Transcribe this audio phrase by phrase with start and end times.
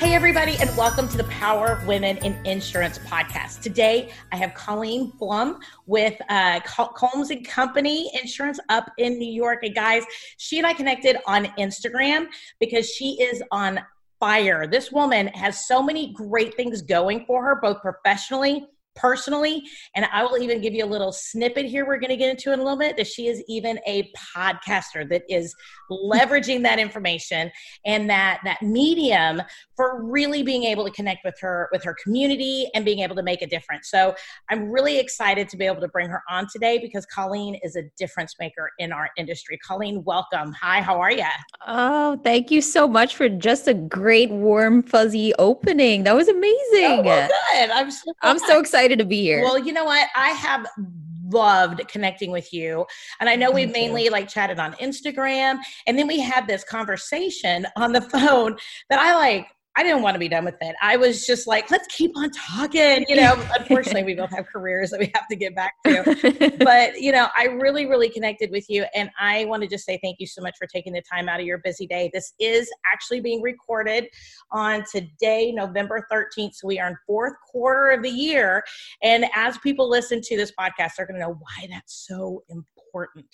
[0.00, 3.60] Hey, everybody, and welcome to the Power of Women in Insurance podcast.
[3.60, 9.62] Today, I have Colleen Blum with uh, Combs and Company Insurance up in New York.
[9.62, 10.04] And guys,
[10.38, 12.28] she and I connected on Instagram
[12.60, 13.78] because she is on
[14.18, 14.66] fire.
[14.66, 19.62] This woman has so many great things going for her, both professionally personally.
[19.94, 22.52] And I will even give you a little snippet here we're going to get into
[22.52, 25.54] in a little bit that she is even a podcaster that is
[25.90, 27.50] leveraging that information
[27.84, 29.42] and that that medium
[29.76, 33.22] for really being able to connect with her with her community and being able to
[33.22, 33.90] make a difference.
[33.90, 34.14] So
[34.50, 37.82] I'm really excited to be able to bring her on today because Colleen is a
[37.98, 39.58] difference maker in our industry.
[39.66, 40.52] Colleen, welcome.
[40.60, 41.24] Hi, how are you?
[41.66, 46.04] Oh, thank you so much for just a great warm fuzzy opening.
[46.04, 46.60] That was amazing.
[46.84, 47.70] Oh, well, good.
[47.70, 49.42] I'm so I'm so excited to be here.
[49.42, 50.08] Well, you know what?
[50.16, 50.66] I have
[51.32, 52.86] loved connecting with you.
[53.20, 55.58] And I know we've mainly like chatted on Instagram.
[55.86, 58.56] And then we had this conversation on the phone
[58.88, 60.74] that I like I didn't want to be done with it.
[60.82, 63.04] I was just like, let's keep on talking.
[63.08, 66.56] You know, unfortunately, we both have careers that we have to get back to.
[66.64, 68.84] but, you know, I really, really connected with you.
[68.94, 71.38] And I want to just say thank you so much for taking the time out
[71.38, 72.10] of your busy day.
[72.12, 74.08] This is actually being recorded
[74.50, 76.54] on today, November 13th.
[76.54, 78.64] So we are in fourth quarter of the year.
[79.02, 82.79] And as people listen to this podcast, they're going to know why that's so important
[82.90, 83.26] important.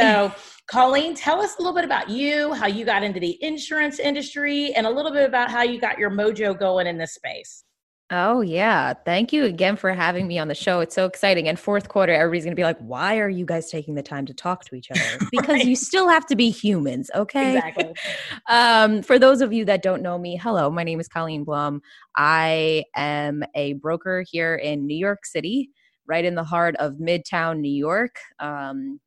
[0.00, 0.32] So,
[0.66, 4.72] Colleen, tell us a little bit about you, how you got into the insurance industry,
[4.74, 7.64] and a little bit about how you got your mojo going in this space.
[8.12, 8.94] Oh, yeah.
[9.04, 10.78] Thank you again for having me on the show.
[10.78, 11.48] It's so exciting.
[11.48, 14.26] And fourth quarter, everybody's going to be like, why are you guys taking the time
[14.26, 15.00] to talk to each other?
[15.32, 15.64] Because right.
[15.64, 17.56] you still have to be humans, okay?
[17.56, 17.94] Exactly.
[18.48, 21.82] um, for those of you that don't know me, hello, my name is Colleen Blum.
[22.16, 25.70] I am a broker here in New York City
[26.06, 28.16] right in the heart of Midtown New York.
[28.38, 29.00] Um,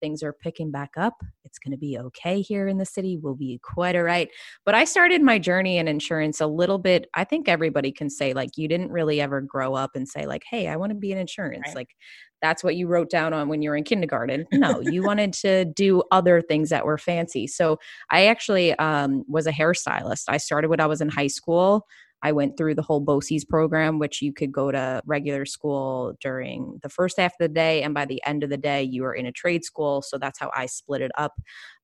[0.00, 1.14] things are picking back up.
[1.44, 3.16] It's going to be okay here in the city.
[3.16, 4.28] We'll be quite all right.
[4.66, 7.06] But I started my journey in insurance a little bit.
[7.14, 10.42] I think everybody can say, like, you didn't really ever grow up and say, like,
[10.50, 11.68] hey, I want to be in insurance.
[11.68, 11.76] Right.
[11.76, 11.96] Like,
[12.42, 14.44] that's what you wrote down on when you were in kindergarten.
[14.52, 17.46] No, you wanted to do other things that were fancy.
[17.46, 17.78] So
[18.10, 20.24] I actually um, was a hairstylist.
[20.28, 21.86] I started when I was in high school.
[22.24, 26.80] I went through the whole BOCES program, which you could go to regular school during
[26.82, 27.82] the first half of the day.
[27.82, 30.00] And by the end of the day, you were in a trade school.
[30.00, 31.34] So that's how I split it up.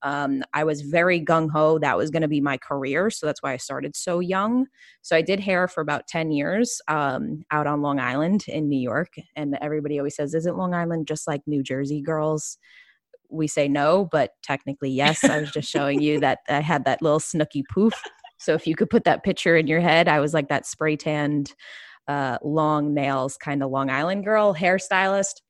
[0.00, 1.78] Um, I was very gung ho.
[1.78, 3.10] That was going to be my career.
[3.10, 4.66] So that's why I started so young.
[5.02, 8.80] So I did hair for about 10 years um, out on Long Island in New
[8.80, 9.12] York.
[9.36, 12.56] And everybody always says, Isn't Long Island just like New Jersey girls?
[13.32, 15.22] we say no, but technically yes.
[15.22, 17.94] I was just showing you that I had that little Snooki poof.
[18.40, 20.96] So if you could put that picture in your head, I was like that spray
[20.96, 21.54] tanned,
[22.08, 25.42] uh, long nails kind of Long Island girl hairstylist.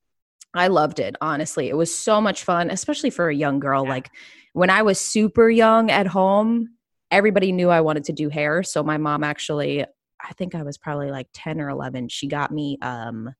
[0.52, 1.68] I loved it, honestly.
[1.68, 3.84] It was so much fun, especially for a young girl.
[3.84, 3.90] Yeah.
[3.90, 4.10] Like
[4.52, 6.70] when I was super young at home,
[7.10, 8.64] everybody knew I wanted to do hair.
[8.64, 12.50] So my mom actually, I think I was probably like 10 or 11, she got
[12.50, 13.32] me um,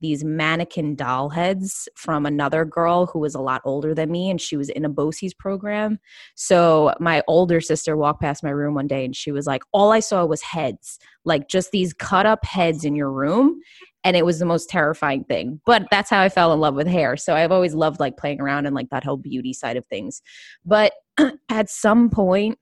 [0.00, 4.40] these mannequin doll heads from another girl who was a lot older than me and
[4.40, 5.98] she was in a BOCES program.
[6.34, 9.92] So my older sister walked past my room one day and she was like, All
[9.92, 13.60] I saw was heads, like just these cut up heads in your room.
[14.04, 15.60] And it was the most terrifying thing.
[15.66, 17.16] But that's how I fell in love with hair.
[17.16, 20.22] So I've always loved like playing around and like that whole beauty side of things.
[20.64, 20.92] But
[21.48, 22.58] at some point,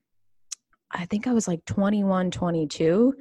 [0.91, 3.15] I think I was like 21, 22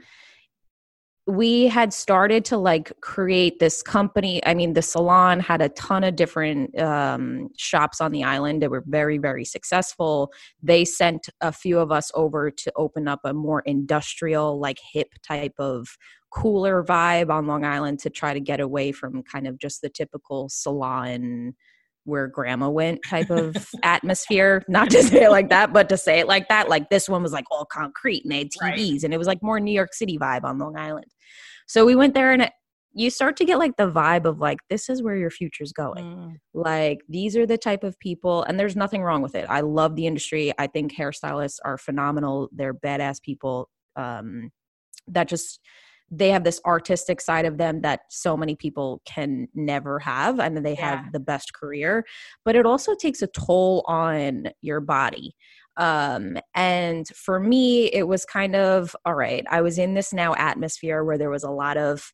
[1.25, 4.45] we had started to like create this company.
[4.45, 8.61] I mean the salon had a ton of different um, shops on the island.
[8.61, 10.31] That were very very successful.
[10.61, 15.09] They sent a few of us over to open up a more industrial like hip
[15.25, 15.87] type of
[16.29, 19.89] cooler vibe on long island to try to get away from kind of just the
[19.89, 21.53] typical salon
[22.05, 26.19] where grandma went type of atmosphere not to say it like that but to say
[26.19, 29.03] it like that like this one was like all concrete and they had tvs right.
[29.03, 31.05] and it was like more new york city vibe on long island.
[31.67, 32.51] So we went there and it,
[32.93, 36.03] you start to get like the vibe of like this is where your future's going.
[36.03, 36.35] Mm.
[36.53, 39.45] like these are the type of people and there's nothing wrong with it.
[39.49, 40.53] I love the industry.
[40.57, 42.49] I think hairstylists are phenomenal.
[42.51, 44.51] They're badass people um
[45.07, 45.59] that just
[46.17, 50.63] they have this artistic side of them that so many people can never have and
[50.63, 51.03] they yeah.
[51.03, 52.05] have the best career
[52.45, 55.35] but it also takes a toll on your body
[55.77, 60.35] um and for me it was kind of all right i was in this now
[60.35, 62.13] atmosphere where there was a lot of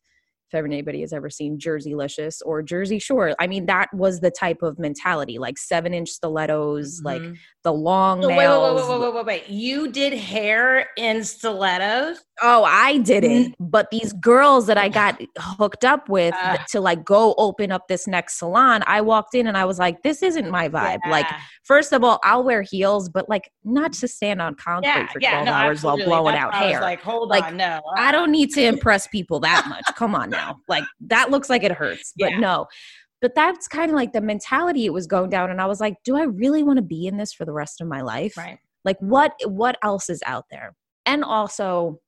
[0.58, 3.34] if anybody has ever seen Jerseylicious or Jersey Shore.
[3.38, 7.06] I mean, that was the type of mentality, like seven inch stilettos, mm-hmm.
[7.06, 7.22] like
[7.62, 8.80] the long so nails.
[8.80, 12.18] Wait, wait, wait, wait, wait, wait, You did hair in stilettos?
[12.42, 13.54] Oh, I didn't.
[13.60, 17.86] But these girls that I got hooked up with uh, to like go open up
[17.88, 21.00] this next salon, I walked in and I was like, this isn't my vibe.
[21.04, 21.10] Yeah.
[21.10, 21.26] Like,
[21.64, 25.20] first of all, I'll wear heels, but like not to stand on concrete yeah, for
[25.20, 26.06] 12 yeah, no, hours absolutely.
[26.06, 26.80] while blowing That's out hair.
[26.80, 27.80] like, hold like, on, no.
[27.96, 29.84] I don't need to impress people that much.
[29.96, 30.39] Come on now.
[30.68, 32.66] Like, that looks like it hurts, but no.
[33.20, 35.96] But that's kind of like the mentality it was going down and i was like
[36.04, 38.34] do i really want to be in this for the rest of my life?
[38.36, 38.58] Right.
[38.84, 40.74] Like what what else is out there?
[41.06, 42.00] And also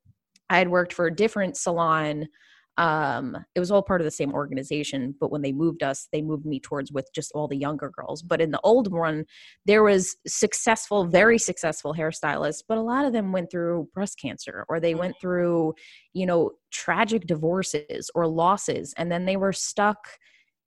[0.49, 2.29] I had worked for a different salon.
[2.79, 6.23] Um, it was all part of the same organization, but when they moved us, they
[6.23, 8.23] moved me towards with just all the younger girls.
[8.23, 9.25] But in the old one,
[9.67, 14.65] there was successful, very successful hairstylists, but a lot of them went through breast cancer
[14.69, 15.75] or they went through,
[16.15, 19.99] you know, tragic divorces or losses, and then they were stuck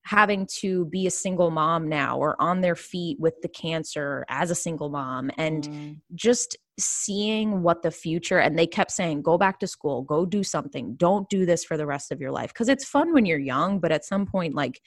[0.06, 4.52] having to be a single mom now or on their feet with the cancer as
[4.52, 6.00] a single mom and mm.
[6.14, 10.44] just seeing what the future and they kept saying go back to school go do
[10.44, 13.40] something don't do this for the rest of your life because it's fun when you're
[13.40, 14.82] young but at some point like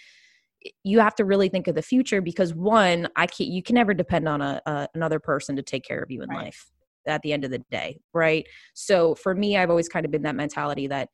[0.84, 3.94] you have to really think of the future because one i can't you can never
[3.94, 6.44] depend on a, a another person to take care of you in right.
[6.44, 6.70] life
[7.06, 10.22] at the end of the day right so for me i've always kind of been
[10.22, 11.08] that mentality that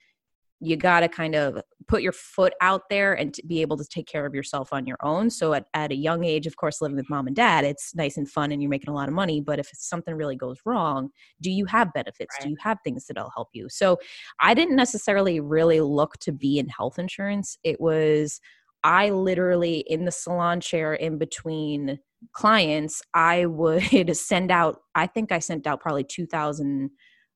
[0.60, 4.06] you got to kind of put your foot out there and be able to take
[4.06, 5.28] care of yourself on your own.
[5.28, 8.16] So at, at a young age, of course, living with mom and dad, it's nice
[8.16, 9.40] and fun and you're making a lot of money.
[9.40, 11.10] But if something really goes wrong,
[11.40, 12.34] do you have benefits?
[12.38, 12.44] Right.
[12.44, 13.68] Do you have things that'll help you?
[13.68, 13.98] So
[14.40, 17.58] I didn't necessarily really look to be in health insurance.
[17.62, 18.40] It was,
[18.82, 21.98] I literally in the salon chair in between
[22.32, 26.90] clients, I would send out, I think I sent out probably 2,000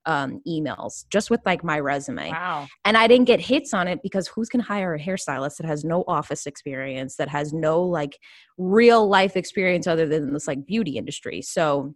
[0.09, 2.31] um, emails just with like my resume.
[2.31, 2.67] Wow.
[2.87, 5.67] And I didn't get hits on it because who's going to hire a hairstylist that
[5.67, 8.19] has no office experience, that has no like
[8.57, 11.43] real life experience other than this like beauty industry?
[11.43, 11.95] So,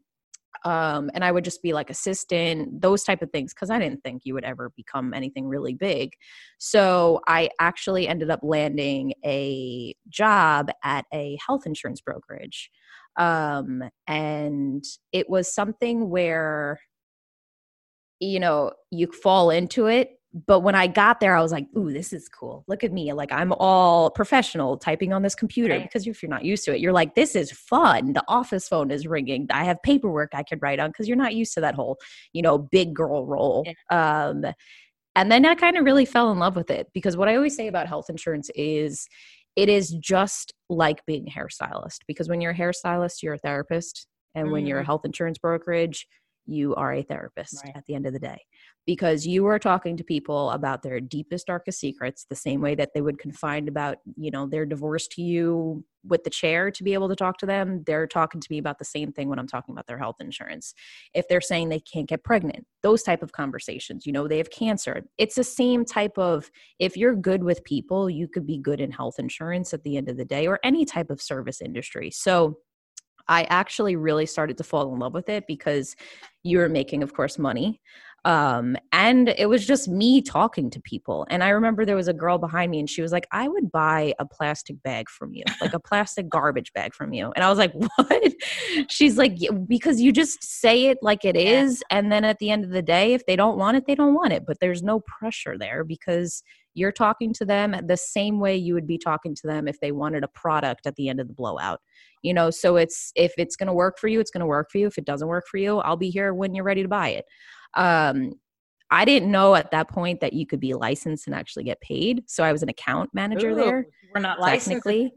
[0.66, 4.04] um, and I would just be like assistant, those type of things, because I didn't
[4.04, 6.12] think you would ever become anything really big.
[6.58, 12.70] So I actually ended up landing a job at a health insurance brokerage.
[13.16, 16.78] Um, and it was something where
[18.22, 20.18] you know, you fall into it.
[20.46, 22.64] But when I got there, I was like, ooh, this is cool.
[22.66, 23.12] Look at me.
[23.12, 25.82] Like, I'm all professional typing on this computer right.
[25.82, 28.14] because if you're not used to it, you're like, this is fun.
[28.14, 29.46] The office phone is ringing.
[29.50, 31.98] I have paperwork I could write on because you're not used to that whole,
[32.32, 33.66] you know, big girl role.
[33.66, 34.28] Yeah.
[34.30, 34.46] Um,
[35.14, 37.54] and then I kind of really fell in love with it because what I always
[37.54, 39.06] say about health insurance is
[39.56, 44.06] it is just like being a hairstylist because when you're a hairstylist, you're a therapist.
[44.34, 44.52] And mm.
[44.52, 44.86] when you're a mm.
[44.86, 46.06] health insurance brokerage,
[46.46, 47.72] you are a therapist right.
[47.76, 48.38] at the end of the day
[48.86, 52.90] because you are talking to people about their deepest darkest secrets the same way that
[52.94, 56.94] they would confide about you know their divorce to you with the chair to be
[56.94, 57.84] able to talk to them.
[57.86, 60.74] They're talking to me about the same thing when i'm talking about their health insurance.
[61.14, 64.50] If they're saying they can't get pregnant those type of conversations you know they have
[64.50, 65.04] cancer.
[65.18, 68.90] It's the same type of if you're good with people you could be good in
[68.90, 72.10] health insurance at the end of the day or any type of service industry.
[72.10, 72.58] So
[73.28, 75.96] I actually really started to fall in love with it because
[76.42, 77.80] you were making, of course, money.
[78.24, 81.26] Um, and it was just me talking to people.
[81.28, 83.72] And I remember there was a girl behind me and she was like, I would
[83.72, 87.32] buy a plastic bag from you, like a plastic garbage bag from you.
[87.34, 88.32] And I was like, What?
[88.88, 91.62] She's like, Because you just say it like it yeah.
[91.62, 93.96] is, And then at the end of the day, if they don't want it, they
[93.96, 94.46] don't want it.
[94.46, 96.42] But there's no pressure there because
[96.74, 99.92] you're talking to them the same way you would be talking to them if they
[99.92, 101.80] wanted a product at the end of the blowout
[102.22, 104.70] you know so it's if it's going to work for you it's going to work
[104.70, 106.88] for you if it doesn't work for you i'll be here when you're ready to
[106.88, 107.24] buy it
[107.76, 108.32] um
[108.92, 112.24] I didn't know at that point that you could be licensed and actually get paid.
[112.26, 113.86] So I was an account manager Ooh, there.
[114.14, 115.10] We're not technically.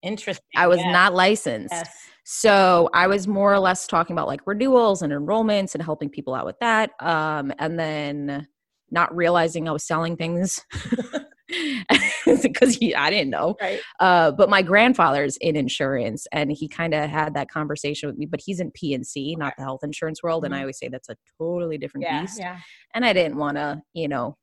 [0.00, 0.44] Interesting.
[0.54, 0.92] I was yes.
[0.92, 1.72] not licensed.
[1.72, 1.90] Yes.
[2.24, 6.34] So I was more or less talking about like renewals and enrollments and helping people
[6.34, 6.90] out with that.
[7.00, 8.46] Um, and then
[8.94, 10.64] not realizing I was selling things
[12.42, 13.56] because I didn't know.
[13.60, 13.80] Right.
[14.00, 18.26] Uh, but my grandfather's in insurance, and he kind of had that conversation with me.
[18.26, 20.46] But he's in P&C, not the health insurance world, mm-hmm.
[20.46, 20.62] and I mm-hmm.
[20.62, 22.38] always say that's a totally different yeah, beast.
[22.38, 22.58] Yeah.
[22.94, 24.36] And I didn't want to, you know,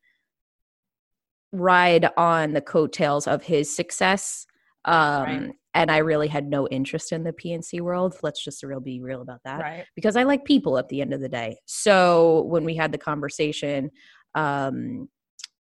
[1.51, 4.45] ride on the coattails of his success.
[4.85, 5.51] Um, right.
[5.73, 8.17] And I really had no interest in the P&C world.
[8.23, 9.85] Let's just real be real about that, right.
[9.95, 11.59] because I like people at the end of the day.
[11.65, 13.89] So when we had the conversation,
[14.35, 15.09] um,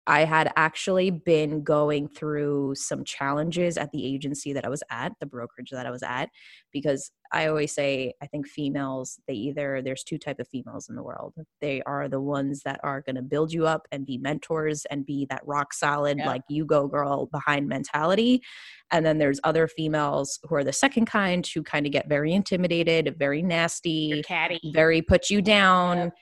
[0.06, 5.12] I had actually been going through some challenges at the agency that I was at,
[5.18, 6.28] the brokerage that I was at,
[6.73, 10.94] because I always say I think females, they either there's two type of females in
[10.94, 11.35] the world.
[11.62, 15.06] They are the ones that are going to build you up and be mentors and
[15.06, 16.26] be that rock solid yeah.
[16.26, 18.42] like you go girl behind mentality.
[18.90, 22.35] And then there's other females who are the second kind who kind of get very
[22.35, 25.97] intimidated, very nasty, catty, very put you down.
[25.97, 26.14] Yep.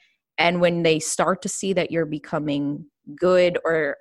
[0.43, 3.97] And when they start to see that you're becoming good or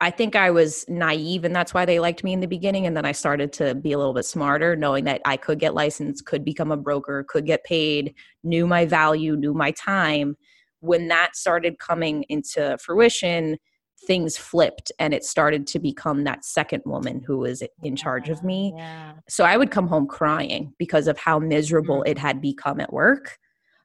[0.00, 2.84] I think I was naive and that's why they liked me in the beginning.
[2.84, 5.72] And then I started to be a little bit smarter, knowing that I could get
[5.72, 10.36] licensed, could become a broker, could get paid, knew my value, knew my time.
[10.80, 13.56] When that started coming into fruition,
[14.04, 18.42] things flipped and it started to become that second woman who was in charge of
[18.42, 18.74] me.
[18.76, 19.12] Yeah.
[19.28, 22.10] So I would come home crying because of how miserable mm-hmm.
[22.10, 23.38] it had become at work.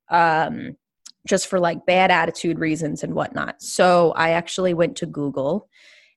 [0.09, 0.75] Um,
[1.27, 3.61] just for like bad attitude reasons and whatnot.
[3.61, 5.69] So I actually went to Google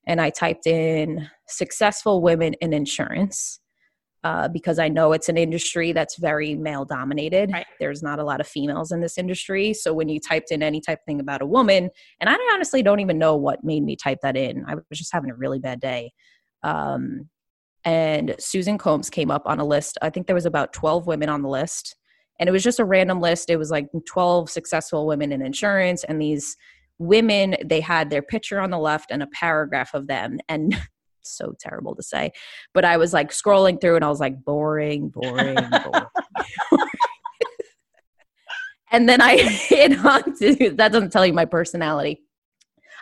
[0.07, 3.59] and I typed in successful women in insurance
[4.23, 7.51] uh, because I know it's an industry that's very male dominated.
[7.51, 7.65] Right.
[7.79, 9.73] There's not a lot of females in this industry.
[9.73, 12.81] So when you typed in any type of thing about a woman, and I honestly
[12.81, 15.59] don't even know what made me type that in, I was just having a really
[15.59, 16.11] bad day.
[16.63, 17.29] Um,
[17.83, 19.99] and Susan Combs came up on a list.
[20.01, 21.95] I think there was about 12 women on the list
[22.39, 23.49] and it was just a random list.
[23.49, 26.57] It was like 12 successful women in insurance and these
[26.97, 30.77] women they had their picture on the left and a paragraph of them and
[31.21, 32.31] so terrible to say
[32.73, 35.55] but i was like scrolling through and i was like boring boring
[35.91, 36.05] boring.
[38.91, 42.21] And then i hit on to that doesn't tell you my personality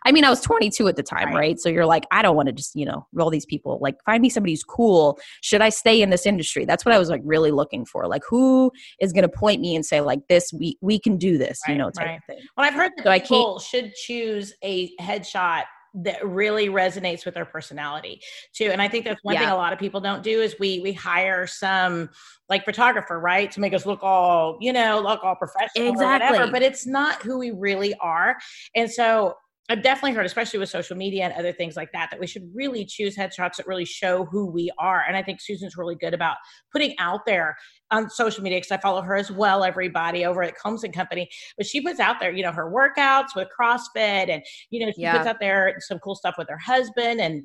[0.05, 1.35] I mean, I was 22 at the time, right?
[1.35, 1.59] right?
[1.59, 3.79] So you're like, I don't want to just, you know, roll these people.
[3.81, 5.19] Like, find me somebody who's cool.
[5.41, 6.65] Should I stay in this industry?
[6.65, 8.07] That's what I was like really looking for.
[8.07, 11.37] Like, who is going to point me and say, like, this, we we can do
[11.37, 12.17] this, right, you know, type right.
[12.17, 12.45] of thing.
[12.57, 15.63] Well, I've heard that so people should choose a headshot
[15.95, 18.19] that really resonates with their personality
[18.51, 19.41] too and i think that's one yeah.
[19.41, 22.09] thing a lot of people don't do is we we hire some
[22.49, 26.27] like photographer right to make us look all you know look all professional exactly.
[26.27, 28.35] or whatever but it's not who we really are
[28.75, 29.35] and so
[29.69, 32.49] I've definitely heard, especially with social media and other things like that, that we should
[32.53, 35.03] really choose headshots that really show who we are.
[35.07, 36.35] And I think Susan's really good about
[36.73, 37.55] putting out there
[37.89, 41.29] on social media because I follow her as well, everybody over at Combs and Company.
[41.55, 45.03] But she puts out there, you know, her workouts with CrossFit and, you know, she
[45.03, 45.17] yeah.
[45.17, 47.43] puts out there some cool stuff with her husband and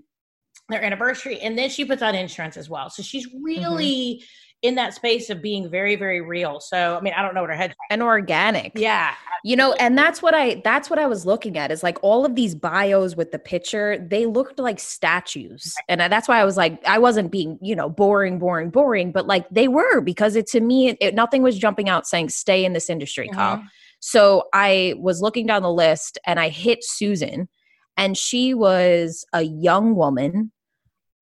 [0.68, 1.38] their anniversary.
[1.40, 2.90] And then she puts out insurance as well.
[2.90, 3.42] So she's mm-hmm.
[3.42, 4.16] really.
[4.16, 4.24] Mm-hmm
[4.62, 6.60] in that space of being very very real.
[6.60, 8.72] So i mean i don't know what her head and organic.
[8.74, 11.98] Yeah you know and that's what i that's what i was looking at is like
[12.02, 15.74] all of these bios with the picture they looked like statues.
[15.88, 19.26] And that's why i was like i wasn't being you know boring boring boring but
[19.26, 22.72] like they were because it to me it, nothing was jumping out saying stay in
[22.72, 23.62] this industry mm-hmm.
[24.00, 27.48] so i was looking down the list and i hit susan
[27.96, 30.52] and she was a young woman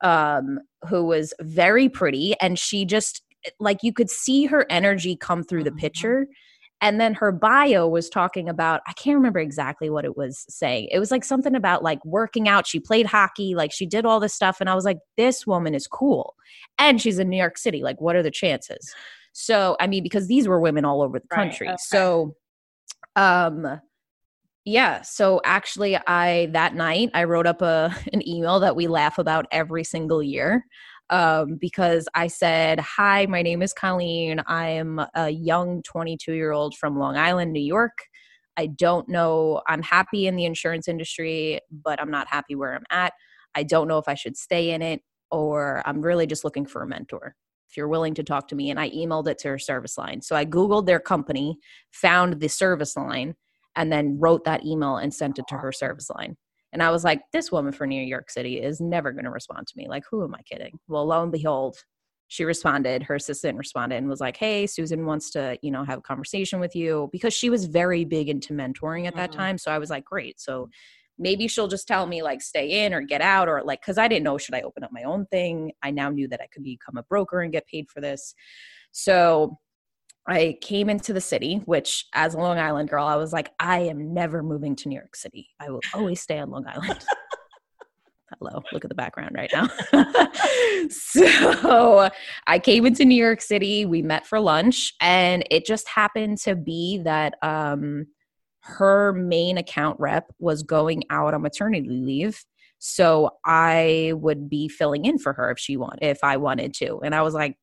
[0.02, 3.22] um who was very pretty and she just
[3.60, 5.78] like you could see her energy come through the mm-hmm.
[5.78, 6.26] picture.
[6.82, 10.88] And then her bio was talking about i can't remember exactly what it was saying.
[10.90, 12.66] It was like something about like working out.
[12.66, 14.60] She played hockey like she did all this stuff.
[14.60, 16.34] And i was like this woman is cool.
[16.78, 17.82] And she's in new york city.
[17.82, 18.94] Like what are the chances?
[19.32, 21.68] So i mean because these were women all over the country.
[21.68, 21.82] right, okay.
[21.86, 22.34] so
[23.16, 23.80] um
[24.68, 25.00] yeah.
[25.02, 29.46] So actually i that night i wrote up a an email that we laugh about
[29.50, 30.64] every single year
[31.10, 34.42] um, because I said, Hi, my name is Colleen.
[34.46, 37.98] I'm a young 22 year old from Long Island, New York.
[38.56, 42.84] I don't know, I'm happy in the insurance industry, but I'm not happy where I'm
[42.90, 43.12] at.
[43.54, 46.82] I don't know if I should stay in it or I'm really just looking for
[46.82, 47.34] a mentor.
[47.68, 50.22] If you're willing to talk to me, and I emailed it to her service line.
[50.22, 51.58] So I Googled their company,
[51.90, 53.34] found the service line,
[53.74, 56.36] and then wrote that email and sent it to her service line.
[56.76, 59.66] And I was like, this woman for New York City is never going to respond
[59.66, 59.88] to me.
[59.88, 60.78] Like, who am I kidding?
[60.88, 61.78] Well, lo and behold,
[62.28, 66.00] she responded, her assistant responded and was like, Hey, Susan wants to, you know, have
[66.00, 69.40] a conversation with you because she was very big into mentoring at that mm-hmm.
[69.40, 69.56] time.
[69.56, 70.38] So I was like, Great.
[70.38, 70.68] So
[71.18, 74.06] maybe she'll just tell me like stay in or get out or like because I
[74.06, 75.72] didn't know should I open up my own thing.
[75.82, 78.34] I now knew that I could become a broker and get paid for this.
[78.92, 79.56] So
[80.28, 83.80] I came into the city, which as a Long Island girl, I was like, I
[83.80, 85.50] am never moving to New York City.
[85.60, 87.04] I will always stay on Long Island.
[88.38, 89.68] Hello, look at the background right now.
[90.90, 92.10] so
[92.46, 93.86] I came into New York City.
[93.86, 98.06] We met for lunch, and it just happened to be that um,
[98.62, 102.44] her main account rep was going out on maternity leave.
[102.78, 107.00] So I would be filling in for her if she wanted, if I wanted to.
[107.02, 107.56] And I was like,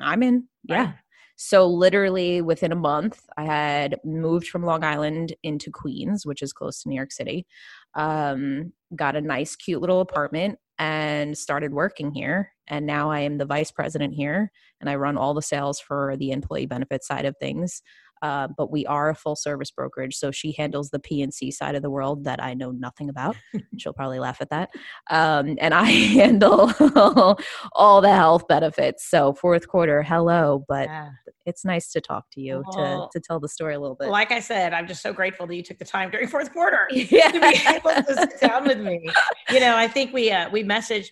[0.00, 0.48] I'm in.
[0.64, 0.92] Yeah.
[1.36, 6.52] So, literally within a month, I had moved from Long Island into Queens, which is
[6.52, 7.46] close to New York City.
[7.94, 12.52] Um, got a nice, cute little apartment and started working here.
[12.68, 16.16] And now I am the vice president here and I run all the sales for
[16.16, 17.82] the employee benefit side of things.
[18.22, 20.14] Uh, but we are a full service brokerage.
[20.14, 23.36] So she handles the P&C side of the world that I know nothing about.
[23.78, 24.70] She'll probably laugh at that.
[25.10, 26.72] Um, and I handle
[27.72, 29.10] all the health benefits.
[29.10, 30.64] So fourth quarter, hello.
[30.68, 31.10] But yeah.
[31.46, 34.08] it's nice to talk to you to, to tell the story a little bit.
[34.08, 36.88] Like I said, I'm just so grateful that you took the time during fourth quarter
[36.92, 37.28] yeah.
[37.28, 39.10] to be able to sit down with me.
[39.50, 41.10] You know, I think we uh, we messaged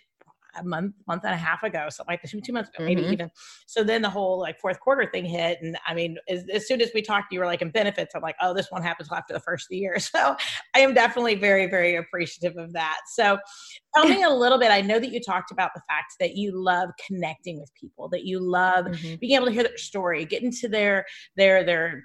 [0.59, 3.13] a month, month and a half ago, something like two, two months ago, maybe mm-hmm.
[3.13, 3.31] even.
[3.67, 5.59] So then the whole like fourth quarter thing hit.
[5.63, 8.15] And I mean, as, as, soon as we talked, you were like in benefits.
[8.15, 9.97] I'm like, oh, this one happens after the first of the year.
[10.11, 10.35] So
[10.75, 12.99] I am definitely very, very appreciative of that.
[13.13, 13.39] So
[13.95, 14.73] tell me a little bit.
[14.73, 18.25] I know that you talked about the fact that you love connecting with people, that
[18.25, 19.15] you love mm-hmm.
[19.21, 22.05] being able to hear their story, get into their, their, their,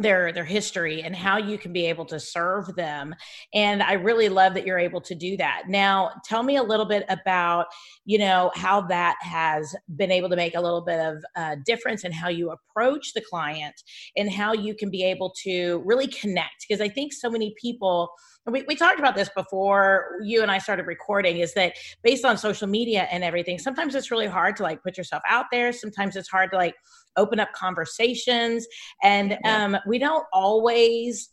[0.00, 3.14] their their history and how you can be able to serve them.
[3.54, 5.64] And i really love that you're able to do that.
[5.68, 7.66] Now tell me a little bit about
[8.04, 12.04] you know how that has been able to make a little bit of uh, difference
[12.04, 13.74] in how you approach the client
[14.16, 16.66] and how you can be able to really connect.
[16.68, 18.10] Because i think so many people
[18.46, 22.38] we, we talked about this before you and I started recording is that based on
[22.38, 25.72] social media and everything, sometimes it's really hard to like put yourself out there.
[25.72, 26.74] Sometimes it's hard to like
[27.16, 28.66] open up conversations.
[29.02, 31.30] And um, we don't always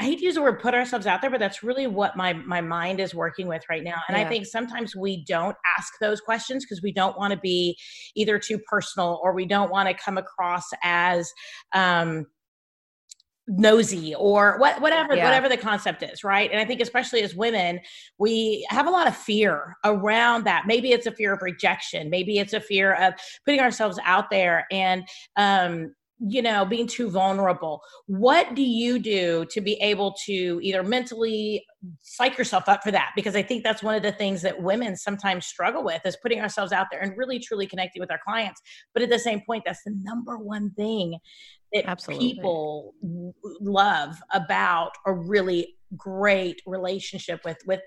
[0.00, 2.32] I hate to use the word put ourselves out there, but that's really what my
[2.32, 3.94] my mind is working with right now.
[4.08, 4.24] And yeah.
[4.24, 7.78] I think sometimes we don't ask those questions because we don't want to be
[8.16, 11.32] either too personal or we don't want to come across as
[11.74, 12.26] um,
[13.46, 15.24] nosy or what, whatever yeah.
[15.24, 16.50] whatever the concept is right?
[16.50, 17.80] And i think especially as women
[18.18, 20.64] we have a lot of fear around that.
[20.66, 22.10] Maybe it's a fear of rejection.
[22.10, 24.66] Maybe it's a fear of putting ourselves out there.
[24.70, 25.04] And
[25.36, 25.94] um
[26.26, 31.64] you know being too vulnerable what do you do to be able to either mentally
[32.00, 34.96] psych yourself up for that because i think that's one of the things that women
[34.96, 38.60] sometimes struggle with is putting ourselves out there and really truly connecting with our clients
[38.94, 41.18] but at the same point that's the number one thing
[41.72, 42.34] that Absolutely.
[42.34, 42.94] people
[43.60, 47.80] love about a really great relationship with with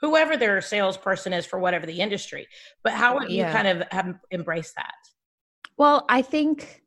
[0.00, 2.46] whoever their salesperson is for whatever the industry.
[2.84, 3.46] But how yeah.
[3.48, 4.94] you kind of have embraced that?
[5.78, 6.82] Well, I think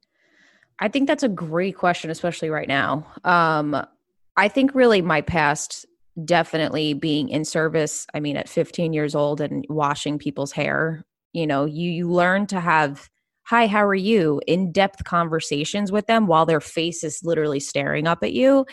[0.80, 3.06] I think that's a great question, especially right now.
[3.24, 3.86] Um,
[4.38, 5.86] I think really my past
[6.26, 8.08] definitely being in service.
[8.14, 12.48] I mean, at 15 years old and washing people's hair, you know, you you learn
[12.48, 13.10] to have
[13.44, 14.40] hi, how are you?
[14.46, 18.66] In depth conversations with them while their face is literally staring up at you.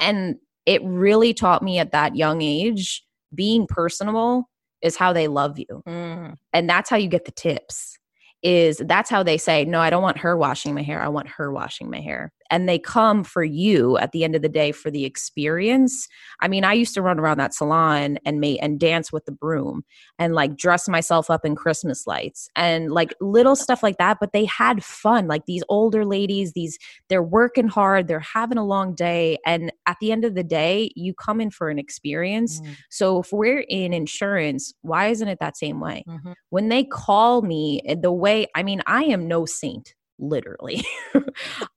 [0.00, 4.48] And it really taught me at that young age being personable
[4.80, 5.82] is how they love you.
[5.86, 6.36] Mm.
[6.54, 7.98] And that's how you get the tips.
[8.44, 11.02] Is that's how they say, No, I don't want her washing my hair.
[11.02, 14.42] I want her washing my hair and they come for you at the end of
[14.42, 16.06] the day for the experience.
[16.38, 19.32] I mean, I used to run around that salon and make and dance with the
[19.32, 19.84] broom
[20.20, 24.18] and like dress myself up in Christmas lights and like little stuff like that.
[24.20, 25.26] But they had fun.
[25.26, 29.96] Like these older ladies, these they're working hard, they're having a long day, and at
[30.00, 32.60] the end of the day, you come in for an experience.
[32.60, 32.76] Mm.
[32.88, 36.04] So if we're in insurance, why isn't it that same way?
[36.06, 36.32] Mm-hmm.
[36.50, 40.84] When they call me, eh, the way I mean, I am no saint literally.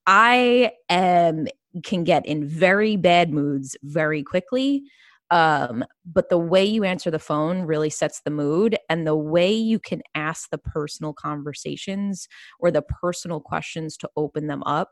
[0.07, 1.47] I am
[1.83, 4.83] can get in very bad moods very quickly.
[5.29, 9.51] Um, but the way you answer the phone really sets the mood, and the way
[9.53, 14.91] you can ask the personal conversations or the personal questions to open them up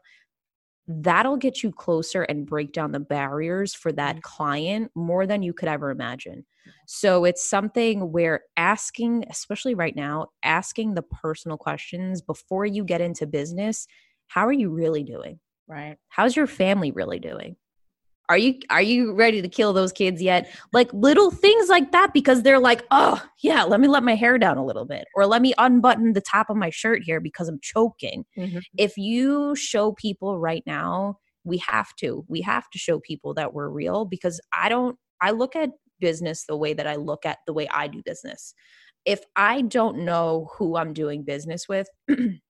[0.87, 4.21] that'll get you closer and break down the barriers for that mm-hmm.
[4.21, 6.45] client more than you could ever imagine.
[6.87, 13.01] So it's something where asking, especially right now, asking the personal questions before you get
[13.01, 13.87] into business,
[14.27, 15.39] how are you really doing?
[15.67, 15.97] Right.
[16.09, 17.55] How's your family really doing?
[18.29, 20.49] Are you are you ready to kill those kids yet?
[20.73, 24.37] Like little things like that because they're like oh yeah let me let my hair
[24.37, 27.47] down a little bit or let me unbutton the top of my shirt here because
[27.47, 28.25] i'm choking.
[28.37, 28.59] Mm-hmm.
[28.77, 33.53] if you show people right now we have to we have to show people that
[33.53, 37.39] we're real because i don't i look at business the way that i look at
[37.47, 38.53] the way i do business.
[39.05, 41.87] If i don't know who i'm doing business with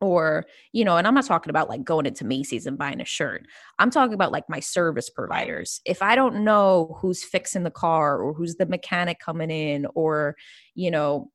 [0.00, 3.04] or you know and i'm not talking about like going into macy's and buying a
[3.04, 3.46] shirt.
[3.78, 5.80] I'm talking about like my service providers.
[5.84, 10.36] If i don't know who's fixing the car or who's the mechanic coming in or
[10.74, 11.30] you know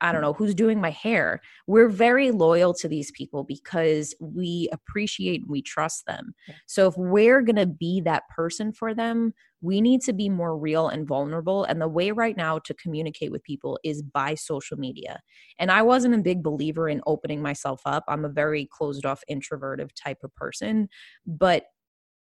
[0.00, 1.40] I don't know, who's doing my hair.
[1.66, 6.34] We're very loyal to these people because we appreciate and we trust them.
[6.66, 9.32] So if we're going to be that person for them,
[9.62, 11.64] we need to be more real and vulnerable.
[11.64, 15.20] And the way right now to communicate with people is by social media.
[15.58, 18.04] And I wasn't a big believer in opening myself up.
[18.06, 20.88] I'm a very closed off, introverted type of person.
[21.26, 21.64] But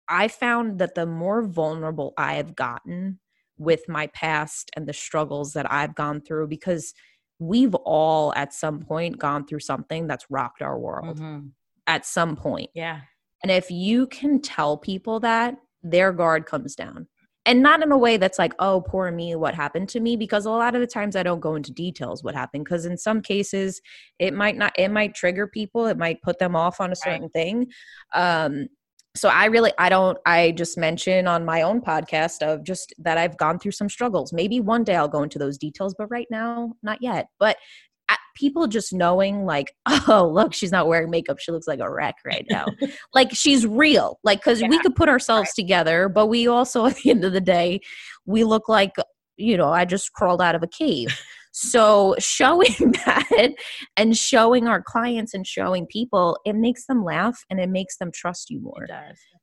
[0.07, 3.19] I found that the more vulnerable I have gotten
[3.57, 6.93] with my past and the struggles that I've gone through, because
[7.39, 11.47] we've all at some point gone through something that's rocked our world mm-hmm.
[11.87, 12.69] at some point.
[12.73, 13.01] Yeah.
[13.43, 17.07] And if you can tell people that, their guard comes down.
[17.47, 20.15] And not in a way that's like, oh, poor me, what happened to me?
[20.15, 22.65] Because a lot of the times I don't go into details what happened.
[22.65, 23.81] Because in some cases,
[24.17, 27.23] it might not, it might trigger people, it might put them off on a certain
[27.23, 27.33] right.
[27.33, 27.67] thing.
[28.15, 28.67] Um,
[29.15, 33.17] so i really i don't i just mention on my own podcast of just that
[33.17, 34.33] i've gone through some struggles.
[34.33, 37.27] Maybe one day i'll go into those details but right now not yet.
[37.39, 37.57] But
[38.35, 39.73] people just knowing like
[40.07, 41.39] oh look she's not wearing makeup.
[41.39, 42.65] She looks like a wreck right now.
[43.13, 44.19] Like she's real.
[44.23, 45.55] Like because yeah, we could put ourselves right.
[45.55, 47.79] together but we also at the end of the day
[48.25, 48.91] we look like
[49.37, 51.19] you know i just crawled out of a cave
[51.57, 53.53] so showing that
[53.95, 58.11] and showing our clients and showing people, it makes them laugh and it makes them
[58.13, 58.85] trust you more.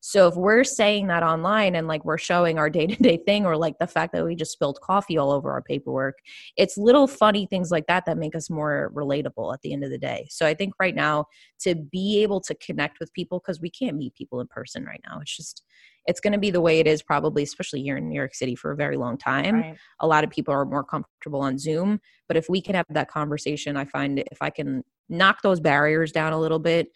[0.01, 3.46] So if we're saying that online and like we're showing our day to day thing
[3.46, 6.18] or like the fact that we just spilled coffee all over our paperwork,
[6.59, 9.90] it's little funny things like that that make us more relatable at the end of
[9.90, 10.27] the day.
[10.29, 11.25] So I think right now
[11.61, 15.01] to be able to connect with people because we can't meet people in person right
[15.09, 15.18] now.
[15.22, 15.62] It's just
[16.07, 18.55] it's going to be the way it is probably especially here in new york city
[18.55, 19.57] for a very long time.
[19.57, 19.77] Right.
[20.01, 23.11] a lot of people are more comfortable on zoom but if we can have that
[23.11, 26.88] conversation i find if i can knock those barriers down a little bit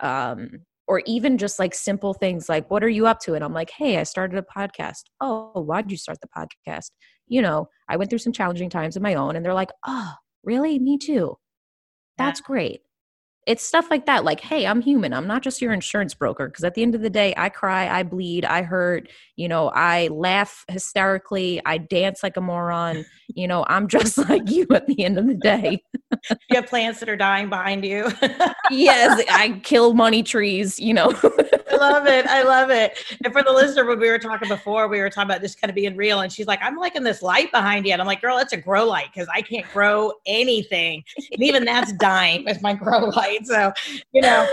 [0.00, 0.50] um,
[0.88, 3.34] or even just like simple things like what are you up to?
[3.34, 5.04] And i'm like hey i started a podcast.
[5.20, 6.90] Oh why'd you start the podcast?
[7.26, 10.12] You know i went through some challenging times of my own and they're like oh
[10.44, 10.78] really?
[10.78, 11.36] Me too.
[12.18, 12.46] That's yeah.
[12.46, 12.80] great
[13.46, 16.62] it's stuff like that like hey i'm human i'm not just your insurance broker because
[16.62, 20.06] at the end of the day i cry i bleed i hurt you know i
[20.08, 25.04] laugh hysterically i dance like a moron you know i'm just like you at the
[25.04, 25.82] end of the day
[26.50, 28.08] you have plants that are dying behind you
[28.70, 31.12] yes i kill money trees you know
[31.72, 32.26] I love it.
[32.26, 32.98] I love it.
[33.24, 35.70] And for the listener, when we were talking before, we were talking about just kind
[35.70, 36.20] of being real.
[36.20, 37.92] And she's like, I'm liking this light behind you.
[37.92, 41.02] And I'm like, girl, it's a grow light because I can't grow anything.
[41.32, 43.31] And even that's dying with my grow light.
[43.44, 43.72] So,
[44.12, 44.46] you know,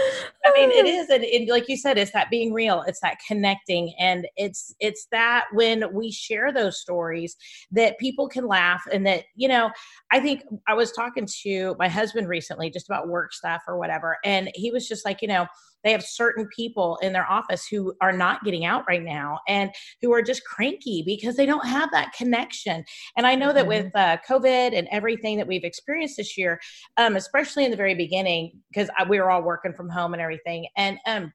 [0.45, 1.09] I mean, it is.
[1.09, 2.83] And it, like you said, it's that being real.
[2.87, 3.93] It's that connecting.
[3.99, 7.35] And it's, it's that when we share those stories
[7.71, 9.71] that people can laugh and that, you know,
[10.11, 14.17] I think I was talking to my husband recently just about work stuff or whatever.
[14.23, 15.47] And he was just like, you know,
[15.83, 19.71] they have certain people in their office who are not getting out right now and
[20.01, 22.83] who are just cranky because they don't have that connection.
[23.17, 23.85] And I know that mm-hmm.
[23.85, 26.59] with uh, COVID and everything that we've experienced this year,
[26.97, 30.67] um, especially in the very beginning, because we were all working from home and everything,
[30.77, 31.33] and um,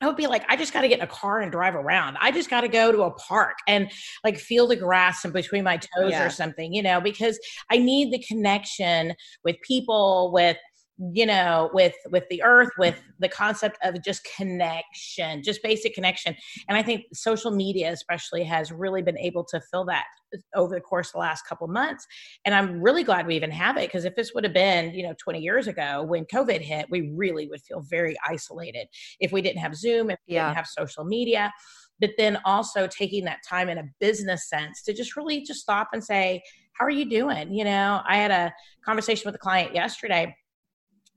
[0.00, 2.18] I would be like, I just got to get in a car and drive around.
[2.20, 3.90] I just got to go to a park and
[4.22, 6.26] like feel the grass in between my toes yeah.
[6.26, 7.38] or something, you know, because
[7.70, 10.58] I need the connection with people, with
[10.98, 16.36] you know with with the earth with the concept of just connection just basic connection.
[16.68, 20.04] And i think social media especially has really been able to fill that
[20.34, 22.06] uh, over the course of the last couple months.
[22.44, 25.02] And i'm really glad we even have it because if this would have been you
[25.02, 28.86] know 20 years ago when covid hit we really would feel very isolated
[29.18, 30.46] if we didn't have zoom if we yeah.
[30.46, 31.52] didn't have social media.
[32.00, 35.90] But then also taking that time in a business sense to just really just stop
[35.92, 37.52] and say how are you doing?
[37.52, 38.54] You know i had a
[38.84, 40.34] conversation with a client yesterday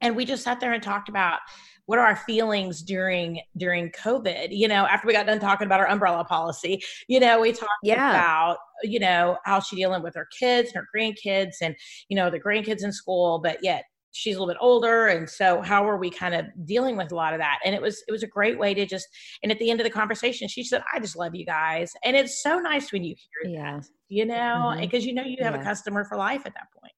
[0.02, 1.40] and we just sat there and talked about
[1.86, 5.80] what are our feelings during during covid you know after we got done talking about
[5.80, 8.12] our umbrella policy you know we talked yeah.
[8.12, 11.76] about you know how she dealing with her kids and her grandkids and
[12.10, 15.62] you know the grandkids in school but yet she's a little bit older and so
[15.62, 18.12] how are we kind of dealing with a lot of that and it was it
[18.12, 19.08] was a great way to just
[19.44, 22.16] and at the end of the conversation she said i just love you guys and
[22.16, 23.78] it's so nice when you hear yeah.
[23.78, 25.10] that you know because mm-hmm.
[25.10, 25.62] you know you have yeah.
[25.62, 26.94] a customer for life at that point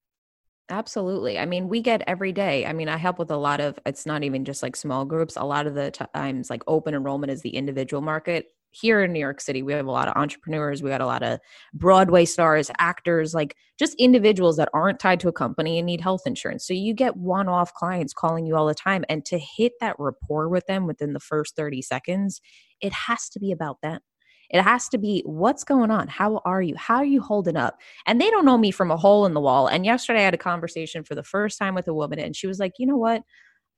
[0.72, 1.40] Absolutely.
[1.40, 2.66] I mean, we get every day.
[2.66, 5.36] I mean, I help with a lot of, it's not even just like small groups.
[5.36, 8.48] A lot of the times, like open enrollment is the individual market.
[8.72, 10.84] Here in New York City, we have a lot of entrepreneurs.
[10.84, 11.40] We got a lot of
[11.74, 16.22] Broadway stars, actors, like just individuals that aren't tied to a company and need health
[16.28, 16.68] insurance.
[16.68, 19.04] So you get one off clients calling you all the time.
[19.10, 22.42] And to hit that rapport with them within the first 30 seconds,
[22.80, 24.02] it has to be about them.
[24.50, 26.08] It has to be what's going on?
[26.08, 26.76] How are you?
[26.76, 27.78] How are you holding up?
[28.06, 29.68] And they don't know me from a hole in the wall.
[29.68, 32.48] And yesterday I had a conversation for the first time with a woman and she
[32.48, 33.24] was like, "You know what?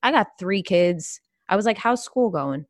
[0.03, 2.65] I got 3 kids." I was like, "How's school going?"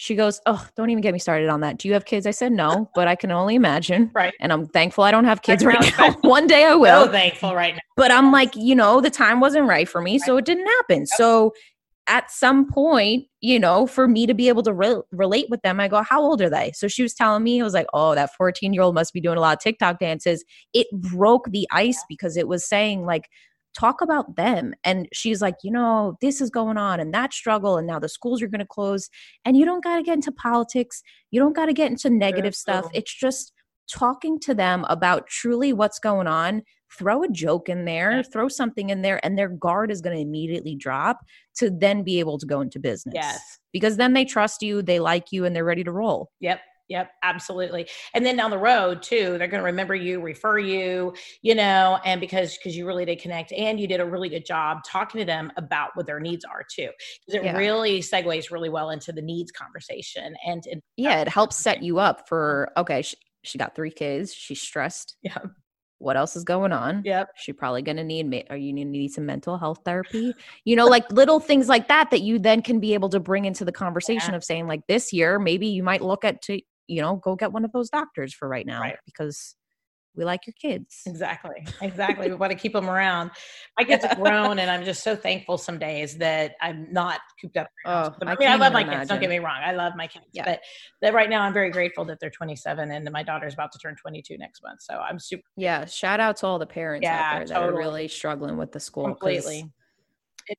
[0.00, 1.78] She goes, Oh, don't even get me started on that.
[1.78, 2.24] Do you have kids?
[2.24, 4.12] I said, No, but I can only imagine.
[4.14, 4.32] Right.
[4.38, 6.12] And I'm thankful I don't have kids right now.
[6.20, 7.06] One day I will.
[7.06, 7.80] So thankful right now.
[7.96, 10.20] But I'm like, you know, the time wasn't right for me.
[10.20, 11.04] So it didn't happen.
[11.04, 11.52] So
[12.08, 15.78] at some point, you know, for me to be able to re- relate with them,
[15.78, 16.72] I go, How old are they?
[16.74, 19.20] So she was telling me, I was like, Oh, that 14 year old must be
[19.20, 20.44] doing a lot of TikTok dances.
[20.72, 23.28] It broke the ice because it was saying, like,
[23.78, 24.74] talk about them.
[24.84, 27.76] And she's like, you know, this is going on and that struggle.
[27.76, 29.08] And now the schools are going to close.
[29.44, 31.02] And you don't got to get into politics.
[31.30, 32.84] You don't got to get into negative stuff.
[32.84, 32.90] true.
[32.94, 33.52] It's just
[33.90, 36.62] talking to them about truly what's going on.
[36.96, 40.22] Throw a joke in there, throw something in there, and their guard is going to
[40.22, 41.18] immediately drop
[41.58, 43.14] to then be able to go into business.
[43.14, 43.40] Yes.
[43.72, 46.30] Because then they trust you, they like you, and they're ready to roll.
[46.40, 46.60] Yep.
[46.88, 47.86] Yep, absolutely.
[48.14, 51.98] And then down the road too, they're going to remember you, refer you, you know,
[52.02, 55.18] and because because you really did connect and you did a really good job talking
[55.18, 56.88] to them about what their needs are too.
[57.26, 57.58] Because it Yeah.
[57.58, 61.98] really segues really well into the needs conversation and it, Yeah, it helps set you
[61.98, 62.80] up for mm-hmm.
[62.80, 65.18] okay, she, she got three kids, she's stressed.
[65.22, 65.36] yeah,
[65.98, 67.02] What else is going on?
[67.04, 68.44] yep, She probably gonna need me.
[68.50, 70.34] Are you need some mental health therapy?
[70.64, 73.44] You know, like little things like that that you then can be able to bring
[73.44, 77.02] into the conversation of saying, like this year, maybe you might look at to you
[77.02, 78.96] know go get one of those doctors for right now Right.
[79.04, 79.54] because
[80.18, 81.02] we like your kids.
[81.06, 82.28] exactly, exactly.
[82.28, 83.30] we want to keep them around.
[83.78, 87.56] My kids have grown, and I'm just so thankful some days that I'm not cooped
[87.56, 87.68] up.
[87.84, 88.10] in my house.
[88.12, 89.08] Oh, But I I mean, I love my even kids.
[89.08, 90.24] Don't get me wrong, I love my kids.
[90.32, 90.44] Yeah.
[90.44, 90.60] But
[91.00, 93.94] that right now, I'm very grateful that they're 27, and my daughter's about to turn
[93.96, 94.82] 22 next month.
[94.82, 97.72] So I'm super Yeah, shout out to all the parents Yeah, out there that are
[97.72, 99.04] really struggling with the school.
[99.04, 99.70] completely.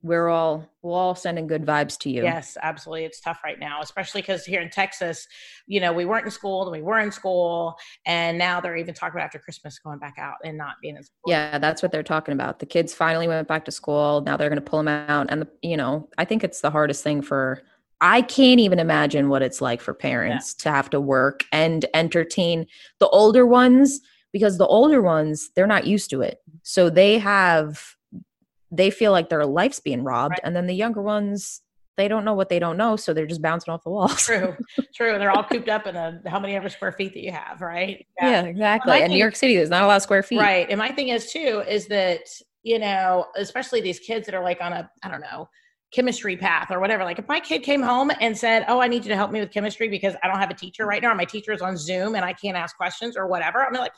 [0.01, 2.23] We're all we're all sending good vibes to you.
[2.23, 3.05] Yes, absolutely.
[3.05, 5.27] It's tough right now, especially because here in Texas,
[5.67, 7.75] you know, we weren't in school, then we were in school,
[8.05, 11.03] and now they're even talking about after Christmas going back out and not being in
[11.03, 11.23] school.
[11.27, 12.59] Yeah, that's what they're talking about.
[12.59, 14.21] The kids finally went back to school.
[14.25, 15.27] Now they're going to pull them out.
[15.29, 17.61] And, the, you know, I think it's the hardest thing for,
[18.01, 22.65] I can't even imagine what it's like for parents to have to work and entertain
[22.99, 23.99] the older ones
[24.31, 26.37] because the older ones, they're not used to it.
[26.63, 27.95] So they have,
[28.71, 30.33] they feel like their life's being robbed.
[30.33, 30.41] Right.
[30.43, 31.61] And then the younger ones,
[31.97, 32.95] they don't know what they don't know.
[32.95, 34.21] So they're just bouncing off the walls.
[34.25, 34.55] True,
[34.95, 35.11] true.
[35.11, 37.59] And they're all cooped up in a how many ever square feet that you have,
[37.61, 38.05] right?
[38.21, 38.93] Yeah, exactly.
[38.93, 40.39] I And New York City, there's not a lot of square feet.
[40.39, 40.67] Right.
[40.69, 42.21] And my thing is too, is that,
[42.63, 45.49] you know, especially these kids that are like on a, I don't know,
[45.91, 47.03] chemistry path or whatever.
[47.03, 49.39] Like if my kid came home and said, Oh, I need you to help me
[49.39, 51.75] with chemistry because I don't have a teacher right now, or my teacher is on
[51.75, 53.65] Zoom and I can't ask questions or whatever.
[53.65, 53.93] I'm like,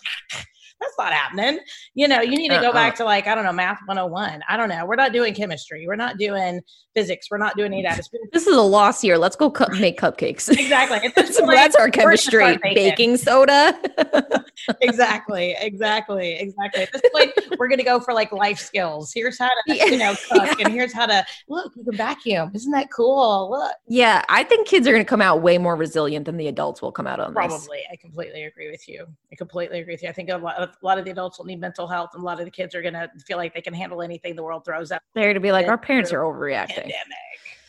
[0.82, 1.60] that's not happening.
[1.94, 2.74] You know, you need to go Uh-uh.
[2.74, 4.42] back to like, I don't know, math 101.
[4.50, 4.86] I don't know.
[4.86, 5.86] We're not doing chemistry.
[5.88, 6.60] We're not doing
[6.96, 7.28] physics.
[7.32, 8.04] We're not doing any of that.
[8.34, 9.16] This is a loss here.
[9.18, 10.50] Let's go cu- make cupcakes.
[10.50, 10.98] Exactly.
[10.98, 12.58] At this that's, point, that's our chemistry.
[12.64, 13.18] baking.
[13.18, 13.78] Soda.
[14.82, 16.84] exactly, exactly, exactly.
[16.84, 19.12] At this point, we're going to go for like life skills.
[19.14, 19.86] Here's how to, Yeah.
[19.86, 21.72] you know, cook, and here's how to look.
[21.76, 22.52] You can vacuum.
[22.54, 23.50] Isn't that cool?
[23.52, 26.48] Look, yeah, I think kids are going to come out way more resilient than the
[26.48, 27.36] adults will come out on this.
[27.36, 27.80] probably.
[27.92, 29.06] I completely agree with you.
[29.32, 30.10] I completely agree with you.
[30.10, 32.22] I think a lot of a lot of the adults will need mental health, and
[32.22, 34.44] a lot of the kids are going to feel like they can handle anything the
[34.44, 36.76] world throws at They're to be like, our parents are overreacting.
[36.76, 36.94] pandemic.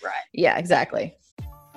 [0.05, 0.13] Right.
[0.33, 1.15] Yeah, exactly.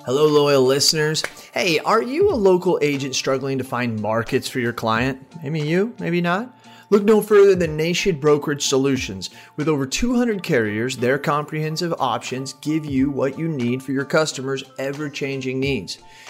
[0.04, 1.24] Hello, loyal listeners.
[1.52, 5.20] Hey, are you a local agent struggling to find markets for your client?
[5.42, 6.56] Maybe you, maybe not.
[6.90, 9.30] Look no further than Nation Brokerage Solutions.
[9.56, 14.62] With over 200 carriers, their comprehensive options give you what you need for your customers'
[14.78, 15.98] ever changing needs.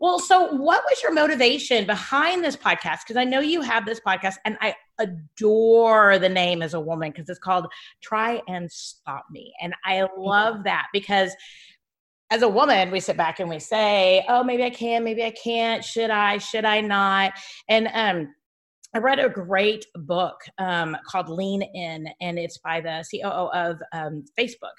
[0.00, 3.00] Well, so what was your motivation behind this podcast?
[3.04, 7.10] Because I know you have this podcast, and I adore the name as a woman
[7.10, 7.66] because it's called
[8.02, 9.52] Try and Stop Me.
[9.60, 11.34] And I love that because
[12.30, 15.32] as a woman, we sit back and we say, Oh, maybe I can, maybe I
[15.32, 17.32] can't, should I, should I not?
[17.68, 18.34] And um
[18.92, 23.78] I read a great book um, called Lean In, and it's by the COO of
[23.92, 24.74] um, Facebook.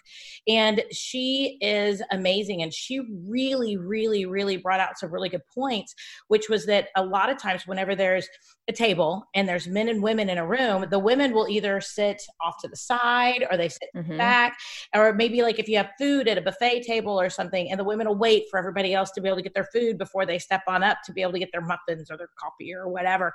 [0.48, 2.62] And she is amazing.
[2.62, 5.96] And she really, really, really brought out some really good points,
[6.28, 8.28] which was that a lot of times, whenever there's
[8.72, 12.56] table and there's men and women in a room, the women will either sit off
[12.62, 14.18] to the side or they sit Mhm.
[14.18, 14.58] back,
[14.96, 17.84] or maybe like if you have food at a buffet table or something, and the
[17.84, 20.40] women will wait for everybody else to be able to get their food before they
[20.40, 23.34] step on up to be able to get their muffins or their coffee or whatever.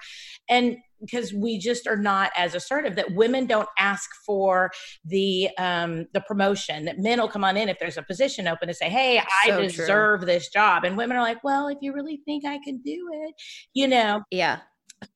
[0.49, 4.70] And because we just are not as assertive that women don't ask for
[5.05, 8.66] the um the promotion that men will come on in if there's a position open
[8.66, 9.66] to say hey i So true.
[9.68, 13.09] deserve this job and women are like well if you really think i can do
[13.12, 13.35] it
[13.75, 14.61] you know Yeah.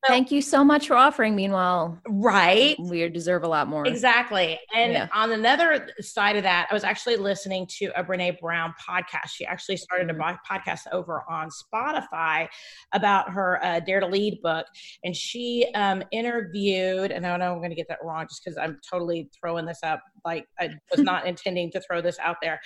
[0.06, 1.36] Thank you so much for offering.
[1.36, 2.76] Meanwhile, right?
[2.80, 3.86] We deserve a lot more.
[3.86, 4.58] Exactly.
[4.74, 5.08] And yeah.
[5.14, 9.28] on another side of that, I was actually listening to a Brene Brown podcast.
[9.28, 10.52] She actually started a mm-hmm.
[10.52, 12.48] podcast over on Spotify
[12.92, 14.66] about her uh, Dare to Lead book.
[15.04, 18.42] And she um, interviewed, and I don't know I'm going to get that wrong just
[18.44, 20.02] because I'm totally throwing this up.
[20.24, 22.60] Like I was not intending to throw this out there.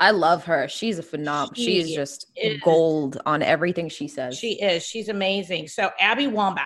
[0.00, 0.68] I love her.
[0.68, 1.54] She's a phenomenal.
[1.54, 4.38] She She's just is, gold on everything she says.
[4.38, 4.84] She is.
[4.84, 5.68] She's amazing.
[5.68, 6.64] So Abby Wambach,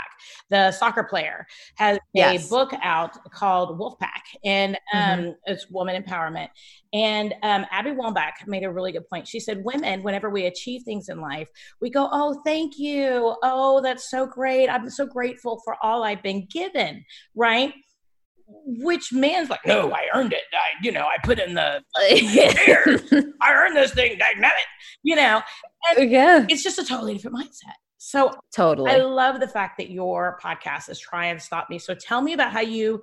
[0.51, 2.47] the soccer player, has yes.
[2.47, 5.31] a book out called Wolfpack, and um, mm-hmm.
[5.47, 6.49] it's woman empowerment.
[6.93, 9.29] And um, Abby Wambach made a really good point.
[9.29, 11.49] She said, "Women, whenever we achieve things in life,
[11.81, 13.37] we go, oh, thank you.
[13.43, 14.69] Oh, that's so great.
[14.69, 17.75] I'm so grateful for all I've been given." Right
[18.65, 20.43] which man's like, no, I earned it.
[20.53, 24.65] I, you know, I put in the I earned this thing, dynamic,
[25.03, 25.43] you know.
[25.97, 26.47] And yeah.
[26.49, 27.75] It's just a totally different mindset.
[28.03, 28.91] So totally.
[28.91, 31.79] I love the fact that your podcast is try and stop me.
[31.79, 33.03] So tell me about how you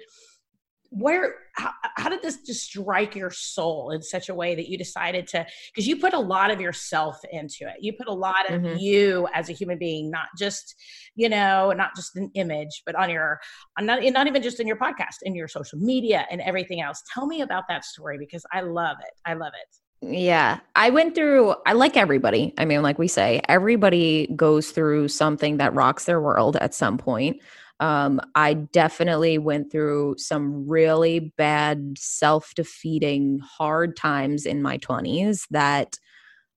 [0.89, 4.77] where how, how, did this just strike your soul in such a way that you
[4.77, 8.49] decided to because you put a lot of yourself into it you put a lot
[8.49, 8.77] of mm-hmm.
[8.77, 10.75] you as a human being not just
[11.13, 13.37] you know not just an image but on your
[13.81, 17.27] not, not even just in your podcast in your social media and everything else tell
[17.27, 21.55] me about that story because i love it i love it yeah, I went through,
[21.65, 22.53] I like everybody.
[22.57, 26.97] I mean, like we say, everybody goes through something that rocks their world at some
[26.97, 27.41] point.
[27.79, 35.45] Um, I definitely went through some really bad, self defeating, hard times in my 20s
[35.51, 35.97] that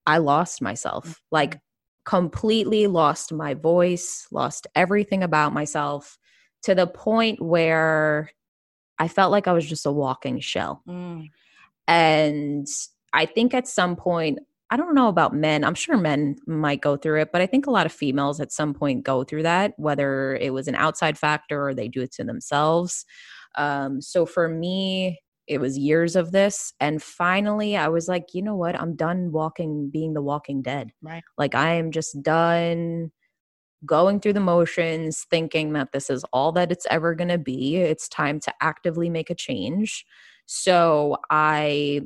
[0.06, 1.04] I lost myself.
[1.04, 1.12] Mm-hmm.
[1.30, 1.60] Like,
[2.04, 6.18] completely lost my voice, lost everything about myself
[6.62, 8.30] to the point where
[8.98, 10.82] I felt like I was just a walking shell.
[10.88, 11.28] Mm.
[11.86, 12.66] And
[13.12, 14.38] I think at some point
[14.72, 15.64] I don't know about men.
[15.64, 18.52] I'm sure men might go through it, but I think a lot of females at
[18.52, 22.12] some point go through that, whether it was an outside factor or they do it
[22.12, 23.04] to themselves.
[23.58, 25.18] Um, so for me,
[25.48, 26.72] it was years of this.
[26.78, 28.80] And finally, I was like, you know what?
[28.80, 30.92] I'm done walking, being the walking dead.
[31.02, 31.24] Right.
[31.36, 33.10] Like, I am just done
[33.84, 37.78] going through the motions, thinking that this is all that it's ever going to be.
[37.78, 40.04] It's time to actively make a change.
[40.46, 42.02] So I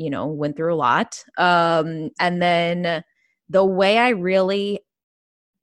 [0.00, 1.22] you know, went through a lot.
[1.36, 3.04] Um, and then
[3.50, 4.80] the way I really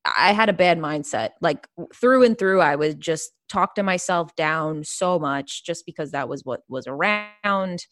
[0.06, 1.32] I had a bad mindset.
[1.41, 6.12] Like through and through, I would just talk to myself down so much just because
[6.12, 7.86] that was what was around.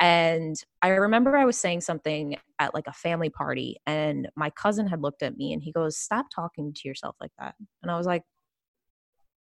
[0.00, 4.88] And I remember I was saying something at like a family party, and my cousin
[4.88, 7.54] had looked at me and he goes, Stop talking to yourself like that.
[7.82, 8.24] And I was like,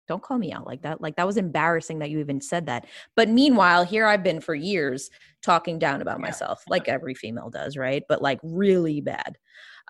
[0.09, 1.01] don't call me out like that.
[1.01, 2.87] Like that was embarrassing that you even said that.
[3.15, 5.11] But meanwhile, here I've been for years
[5.43, 6.27] talking down about yeah.
[6.27, 8.03] myself, like every female does, right?
[8.09, 9.39] But like really bad.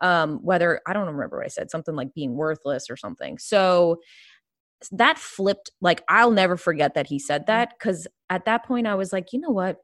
[0.03, 3.39] Um, whether I don't remember what I said, something like being worthless or something.
[3.39, 4.01] So
[4.93, 7.53] that flipped, like I'll never forget that he said mm-hmm.
[7.53, 9.79] that because at that point I was like, you know what?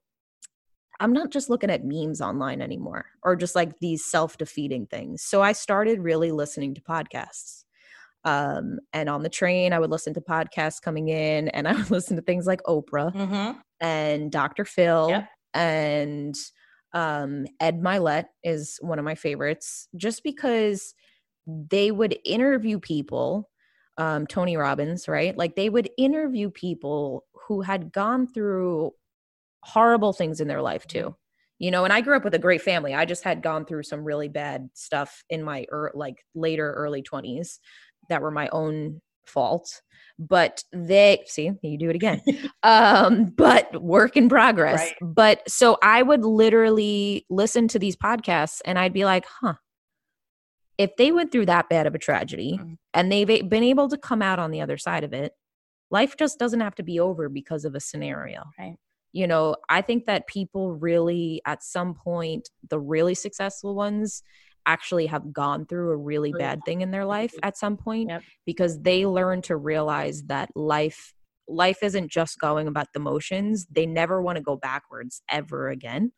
[1.00, 5.22] I'm not just looking at memes online anymore or just like these self defeating things.
[5.22, 7.64] So I started really listening to podcasts
[8.24, 11.90] um, and on the train, I would listen to podcasts coming in, and I would
[11.90, 13.58] listen to things like Oprah mm-hmm.
[13.80, 14.64] and Dr.
[14.64, 15.28] Phil yep.
[15.54, 16.34] and
[16.92, 20.94] um, Ed Mylett is one of my favorites, just because
[21.46, 23.48] they would interview people.
[23.98, 25.36] Um, Tony Robbins, right?
[25.36, 28.92] Like they would interview people who had gone through
[29.62, 31.14] horrible things in their life too
[31.58, 33.82] you know and i grew up with a great family i just had gone through
[33.82, 37.58] some really bad stuff in my er, like later early 20s
[38.08, 39.82] that were my own fault
[40.18, 42.20] but they see you do it again
[42.62, 45.14] um but work in progress right.
[45.14, 49.54] but so i would literally listen to these podcasts and i'd be like huh
[50.78, 52.74] if they went through that bad of a tragedy mm-hmm.
[52.94, 55.32] and they've been able to come out on the other side of it
[55.90, 58.76] life just doesn't have to be over because of a scenario right
[59.12, 64.22] you know i think that people really at some point the really successful ones
[64.66, 68.22] actually have gone through a really bad thing in their life at some point yep.
[68.46, 71.14] because they learn to realize that life
[71.48, 73.66] life isn't just going about the motions.
[73.70, 76.12] They never want to go backwards ever again.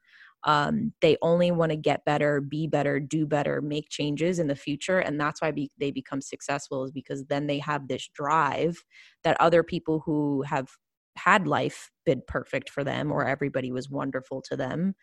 [0.44, 4.54] Um, they only want to get better be better do better make changes in the
[4.54, 8.76] future and that's why be- they become successful is because then they have this drive
[9.22, 10.68] that other people who have
[11.16, 14.94] had life been perfect for them or everybody was wonderful to them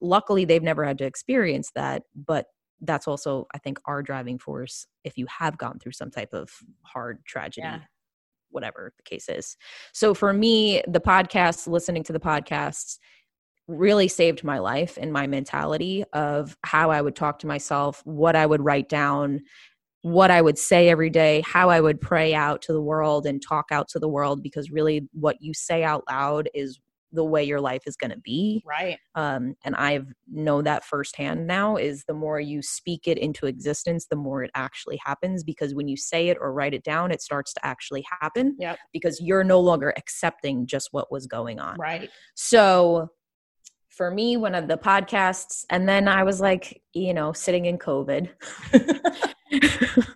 [0.00, 2.46] luckily they've never had to experience that but
[2.82, 6.50] that's also i think our driving force if you have gone through some type of
[6.82, 7.80] hard tragedy yeah.
[8.50, 9.56] whatever the case is
[9.92, 12.98] so for me the podcast listening to the podcasts
[13.66, 18.36] really saved my life and my mentality of how i would talk to myself what
[18.36, 19.40] i would write down
[20.04, 23.40] what I would say every day, how I would pray out to the world and
[23.40, 26.78] talk out to the world because really what you say out loud is
[27.14, 28.62] the way your life is going to be.
[28.66, 28.98] Right.
[29.14, 34.06] Um, and I've know that firsthand now is the more you speak it into existence,
[34.06, 37.22] the more it actually happens because when you say it or write it down, it
[37.22, 38.78] starts to actually happen Yep.
[38.92, 41.76] because you're no longer accepting just what was going on.
[41.78, 42.10] Right.
[42.34, 43.10] So
[43.90, 47.78] for me, one of the podcasts, and then I was like, you know, sitting in
[47.78, 48.28] COVID.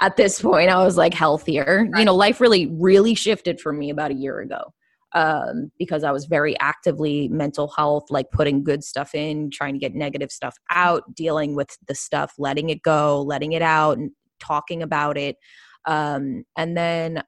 [0.00, 1.88] At this point, I was like healthier.
[1.96, 4.74] You know, life really, really shifted for me about a year ago
[5.16, 9.80] um, because I was very actively mental health, like putting good stuff in, trying to
[9.80, 14.10] get negative stuff out, dealing with the stuff, letting it go, letting it out, and
[14.40, 15.36] talking about it.
[15.86, 17.22] Um, and then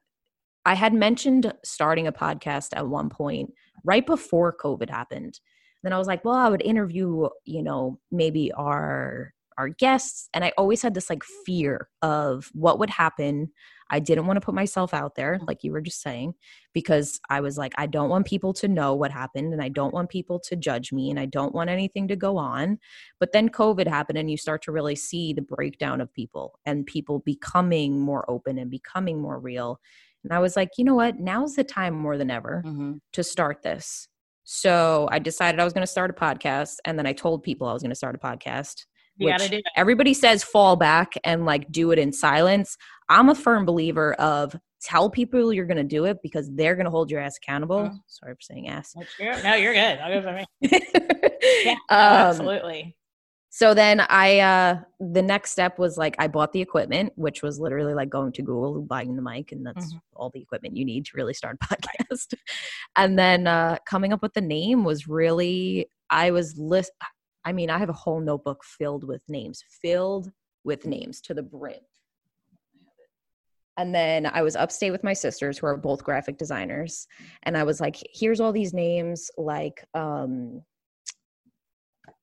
[0.65, 3.49] I had mentioned starting a podcast at one point
[3.83, 5.39] right before COVID happened.
[5.81, 10.43] Then I was like, well, I would interview, you know, maybe our our guests and
[10.43, 13.51] I always had this like fear of what would happen.
[13.91, 16.33] I didn't want to put myself out there like you were just saying
[16.73, 19.93] because I was like I don't want people to know what happened and I don't
[19.93, 22.79] want people to judge me and I don't want anything to go on.
[23.19, 26.85] But then COVID happened and you start to really see the breakdown of people and
[26.85, 29.79] people becoming more open and becoming more real.
[30.23, 31.19] And I was like, you know what?
[31.19, 32.93] Now's the time more than ever Mm-hmm.
[33.13, 34.07] to start this.
[34.43, 36.77] So I decided I was going to start a podcast.
[36.85, 38.85] And then I told people I was going to start a podcast.
[39.19, 39.63] You gotta do it.
[39.75, 42.77] Everybody says fall back and like do it in silence.
[43.09, 46.85] I'm a firm believer of tell people you're going to do it because they're going
[46.85, 47.79] to hold your ass accountable.
[47.81, 47.99] Mhm.
[48.07, 48.95] Sorry for saying ass.
[48.95, 49.43] That's.
[49.43, 49.99] No, you're good.
[49.99, 50.45] I'll go for me.
[51.65, 52.95] Yeah, Um, absolutely.
[53.49, 57.59] so then I uh the next step was like I bought the equipment, which was
[57.59, 60.01] literally like going to Google, buying the mic, and that's Mhm.
[60.15, 62.33] all the equipment you need to really start a podcast.
[62.95, 66.91] and then uh coming up with the name was really I was list
[67.45, 70.31] I mean, I have a whole notebook filled with names, filled
[70.63, 71.79] with names to the brim.
[73.77, 77.07] And then I was upstate with my sisters who are both graphic designers.
[77.43, 80.61] And I was like, here's all these names, like um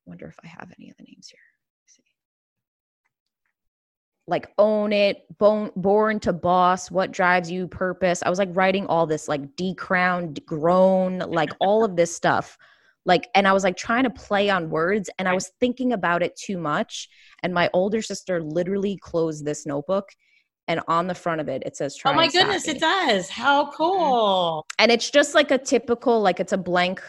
[0.06, 1.40] wonder if I have any of the names here.
[4.28, 8.22] Like own it, bone, born to boss, what drives you, purpose.
[8.24, 12.58] I was like writing all this, like decrowned, grown, like all of this stuff.
[13.06, 16.22] Like, and I was like trying to play on words and I was thinking about
[16.22, 17.08] it too much.
[17.42, 20.10] And my older sister literally closed this notebook
[20.68, 23.30] and on the front of it, it says, try Oh my goodness, me." it does.
[23.30, 23.76] How mm-hmm.
[23.76, 24.66] cool.
[24.78, 27.00] and it's just like a typical like it's a blank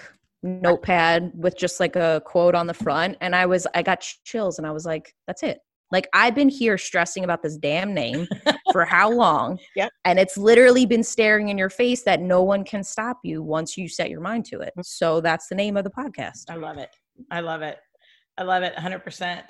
[0.44, 4.60] notepad with just like a quote on the front and i was i got chills
[4.60, 5.60] and i was like that's it
[5.92, 8.28] like i've been here stressing about this damn name
[8.72, 9.92] for how long Yep.
[10.06, 13.78] and it's literally been staring in your face that no one can stop you once
[13.78, 14.68] you set your mind to Mm.
[14.68, 16.90] it so that's the name of the podcast I love it.
[17.32, 17.78] I love it.
[18.38, 19.42] I love it 100%.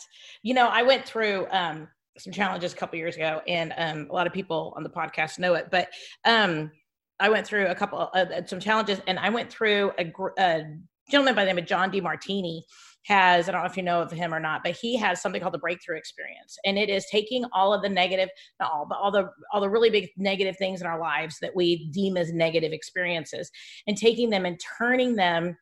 [0.44, 4.14] You know, I went through um, some challenges a couple years ago, and um, a
[4.14, 5.90] lot of people on the podcast know it, but
[6.24, 6.72] um,
[7.20, 10.64] I went through a couple uh, some challenges, and I went through a, gr- a
[11.10, 12.62] gentleman by the name of John Demartini
[13.06, 15.42] has I don't know if you know of him or not, but he has something
[15.42, 18.30] called the breakthrough experience, and it is taking all of the negative,
[18.60, 21.56] not all, but all the all the really big negative things in our lives that
[21.56, 23.50] we deem as negative experiences,
[23.88, 25.58] and taking them and turning them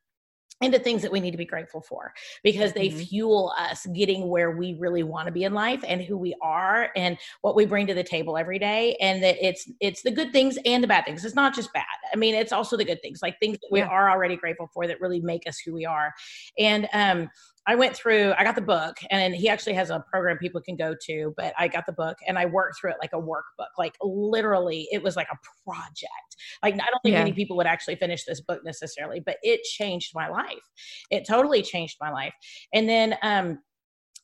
[0.62, 3.08] into things that we need to be grateful for because they Mhm.
[3.08, 6.92] fuel us getting where we really want to be in life and who we are
[6.96, 10.32] and what we bring to the table every day and that it's it's the good
[10.32, 11.84] things and the bad things it's not just bad
[12.14, 13.88] i mean it's also the good things like things that we Yeah.
[13.88, 16.14] are already grateful for that really make us who we are
[16.58, 17.30] and um
[17.68, 20.76] I went through, I got the book, and he actually has a program people can
[20.76, 23.70] go to, but I got the book and I worked through it like a workbook.
[23.78, 26.36] Like literally, it was like a project.
[26.62, 27.20] Like, I don't think Yeah.
[27.20, 30.64] many people would actually finish this book necessarily, but it changed my life.
[31.10, 32.34] It totally changed my life.
[32.74, 33.60] And then, um,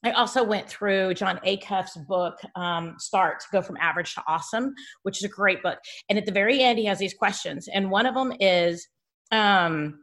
[0.04, 4.74] I also went through Jon Acuff's book, um, Start to Go from Average to Awesome,
[5.04, 5.78] which is a great book.
[6.10, 7.68] And at the very end, he has these questions.
[7.68, 8.88] And one of them is,
[9.32, 10.00] um,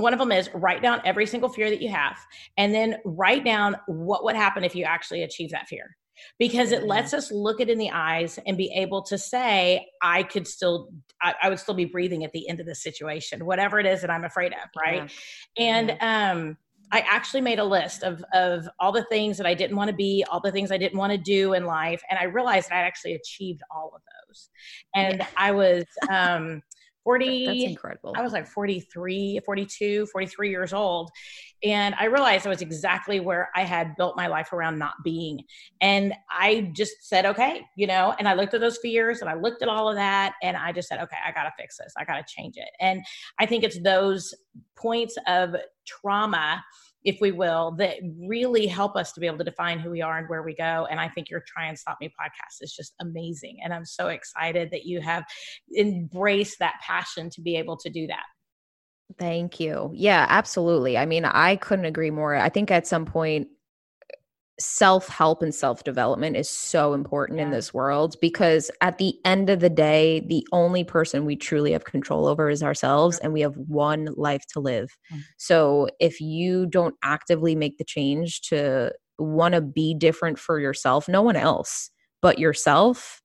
[0.00, 2.18] one of them is write down every single fear that you have
[2.56, 5.96] and then write down what would happen if you actually achieve that fear.
[6.38, 10.22] Because it lets us look it in the eyes and be able to say i
[10.22, 10.90] could still
[11.22, 14.02] I, I would still be breathing at the end of this situation whatever it is
[14.02, 15.10] that i'm afraid of right?
[15.56, 16.58] And um
[16.92, 19.96] I actually made a list of of all the things that I didn't want to
[19.96, 22.76] be, all the things I didn't want to do in life, and I realized that
[22.76, 24.48] I actually achieved all of those.
[24.94, 26.62] And I was um
[27.04, 31.10] 40 that's incredible I was like 43, 42, 43 years old.
[31.62, 35.44] And I realized I was exactly where I had built my life around not being.
[35.80, 39.34] And I just said, okay, you know, and I looked at those fears and I
[39.34, 40.34] looked at all of that.
[40.42, 41.92] And I just said, okay, I got to fix this.
[41.98, 42.70] I got to change it.
[42.80, 43.04] And
[43.38, 44.34] I think it's those
[44.76, 45.54] points of
[45.86, 46.62] trauma
[47.04, 50.18] if we will, that really help us to be able to define who we are
[50.18, 50.86] and where we go.
[50.90, 53.58] And I think your Try and Stop Me podcast is just amazing.
[53.64, 55.24] And I'm so excited that you have
[55.76, 58.24] embraced that passion to be able to do that.
[59.18, 59.90] Thank you.
[59.94, 60.96] Yeah, absolutely.
[60.96, 62.36] I mean, I couldn't agree more.
[62.36, 63.48] I think at some point,
[64.60, 67.46] self help and self development is so important yeah.
[67.46, 71.72] in this world because at the end of the day, the only person we truly
[71.72, 74.96] have control over is ourselves, and we have one life to live.
[75.12, 75.20] Mm-hmm.
[75.38, 81.08] So if you don't actively make the change to want to be different for yourself,
[81.08, 81.90] no one else
[82.22, 83.22] but yourself,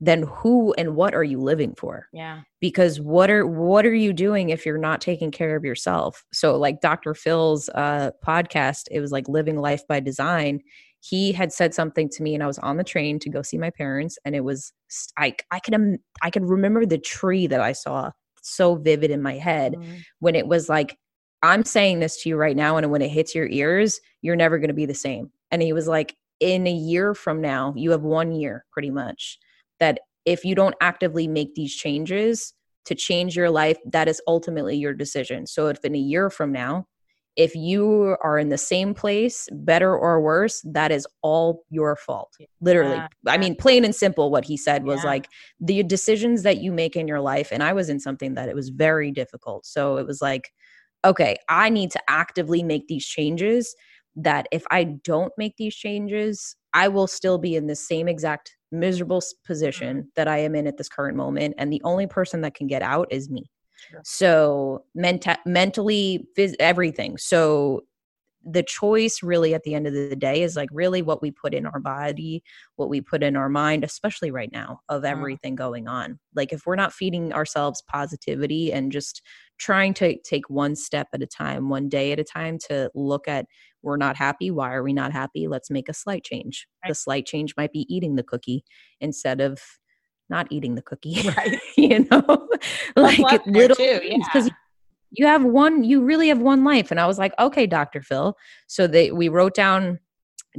[0.00, 2.06] then who and what are you living for?
[2.12, 2.42] Yeah.
[2.60, 6.24] Because what are what are you doing if you're not taking care of yourself?
[6.32, 10.60] So like dr phil's uh podcast it was like living life by design.
[11.00, 13.56] He had said something to me and i was on the train to go see
[13.56, 14.72] my parents and it was
[15.16, 18.10] i i could i could remember the tree that i saw
[18.42, 19.94] so vivid in my head mm-hmm.
[20.18, 20.98] when it was like
[21.44, 24.58] i'm saying this to you right now and when it hits your ears you're never
[24.58, 25.30] going to be the same.
[25.50, 29.38] And he was like in a year from now you have one year pretty much
[29.80, 32.52] that if you don't actively make these changes
[32.84, 35.46] to change your life, that is ultimately your decision.
[35.46, 36.86] So if in a year from now,
[37.36, 42.36] if you are in the same place, better or worse, that is all your fault.
[42.60, 42.96] Literally.
[42.96, 43.08] Yeah.
[43.28, 45.10] I mean, plain and simple, what he said was yeah.
[45.10, 45.28] like
[45.60, 47.50] the decisions that you make in your life.
[47.52, 49.66] And I was in something that it was very difficult.
[49.66, 50.50] So it was like,
[51.04, 53.72] okay, I need to actively make these changes.
[54.16, 58.56] That if I don't make these changes, I will still be in the same exact
[58.70, 60.08] miserable position mm-hmm.
[60.16, 61.54] that I am in at this current moment.
[61.58, 63.50] And the only person that can get out is me.
[63.90, 64.00] Sure.
[64.04, 67.16] So menta- mentally, phys- everything.
[67.16, 67.84] So
[68.44, 71.52] the choice really at the end of the day is like really what we put
[71.52, 72.42] in our body,
[72.76, 75.12] what we put in our mind, especially right now of mm-hmm.
[75.12, 76.18] everything going on.
[76.34, 79.22] Like if we're not feeding ourselves positivity and just
[79.58, 83.28] trying to take one step at a time, one day at a time to look
[83.28, 83.46] at
[83.82, 84.50] we're not happy.
[84.50, 85.46] Why are we not happy?
[85.46, 86.66] Let's make a slight change.
[86.82, 86.90] Right.
[86.90, 88.64] The slight change might be eating the cookie
[89.00, 89.60] instead of
[90.28, 91.22] not eating the cookie.
[91.36, 91.60] Right.
[91.76, 92.48] you know,
[92.96, 94.54] like little because yeah.
[95.10, 96.90] You have one, you really have one life.
[96.90, 98.02] And I was like, okay, Dr.
[98.02, 98.36] Phil.
[98.66, 99.98] So they we wrote down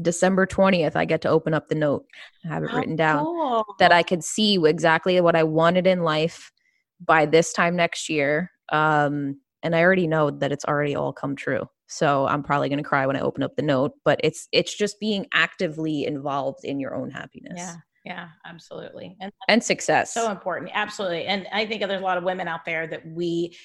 [0.02, 2.06] December 20th, I get to open up the note.
[2.46, 3.66] I have it written down cool.
[3.80, 6.52] that I could see exactly what I wanted in life
[7.00, 8.52] by this time next year.
[8.72, 12.82] Um, and I already know that it's already all come true so i'm probably going
[12.82, 16.64] to cry when i open up the note but it's it's just being actively involved
[16.64, 17.76] in your own happiness yeah
[18.06, 22.24] yeah absolutely and, and success so important absolutely and i think there's a lot of
[22.24, 23.56] women out there that we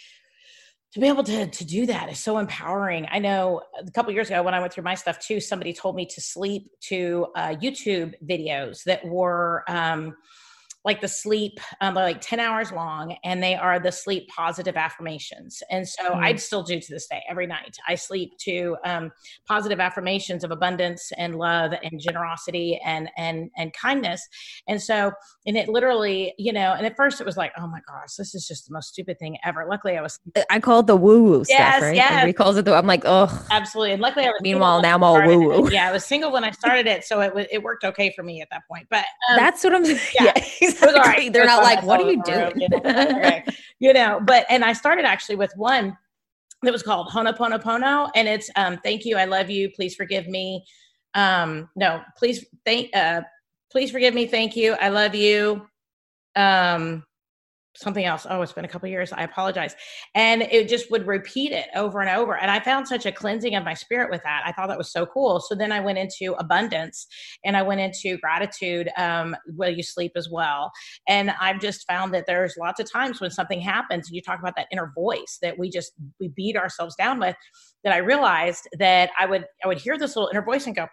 [0.94, 3.06] to be able to to do that is so empowering.
[3.10, 5.96] I know a couple years ago when I went through my stuff too, somebody told
[5.96, 10.16] me to sleep to uh, YouTube videos that were um,
[10.84, 15.62] like the sleep um, like 10 hours long and they are the sleep positive affirmations.
[15.70, 16.22] And so mm.
[16.22, 17.76] i still do to this day every night.
[17.88, 19.10] I sleep to um,
[19.48, 24.26] positive affirmations of abundance and love and generosity and and and kindness.
[24.68, 25.12] And so
[25.46, 28.34] and it literally you know and at first it was like oh my gosh this
[28.34, 29.66] is just the most stupid thing ever.
[29.68, 30.18] Luckily i was
[30.50, 31.96] i call it the woo woo yes, stuff right?
[31.96, 32.10] yes.
[32.10, 35.02] Everybody calls it the i'm like oh absolutely and luckily i was meanwhile now i'm
[35.02, 37.62] all woo woo yeah i was single when i started it so it was it
[37.62, 41.00] worked okay for me at that point but um, that's what i'm yeah, yeah exactly.
[41.00, 41.32] right.
[41.32, 43.42] They're not like, what are you doing?
[43.80, 45.96] You know, but and I started actually with one
[46.62, 50.64] that was called Ho'oponopono, and it's um, thank you, I love you, please forgive me.
[51.12, 53.22] Um, no, please thank uh,
[53.70, 55.66] please forgive me, thank you, I love you.
[56.36, 57.04] Um,
[57.76, 58.26] something else.
[58.28, 59.12] Oh, it's been a couple years.
[59.12, 59.74] I apologize.
[60.14, 62.36] And it just would repeat it over and over.
[62.36, 64.42] And I found such a cleansing of my spirit with that.
[64.44, 65.40] I thought that was so cool.
[65.40, 67.06] So then I went into abundance
[67.44, 68.90] and I went into gratitude.
[68.96, 70.70] Um, will you sleep as well?
[71.08, 74.38] And I've just found that there's lots of times when something happens and you talk
[74.38, 77.36] about that inner voice that we just we beat ourselves down with
[77.82, 80.86] that I realized that I would I would hear this little inner voice and go,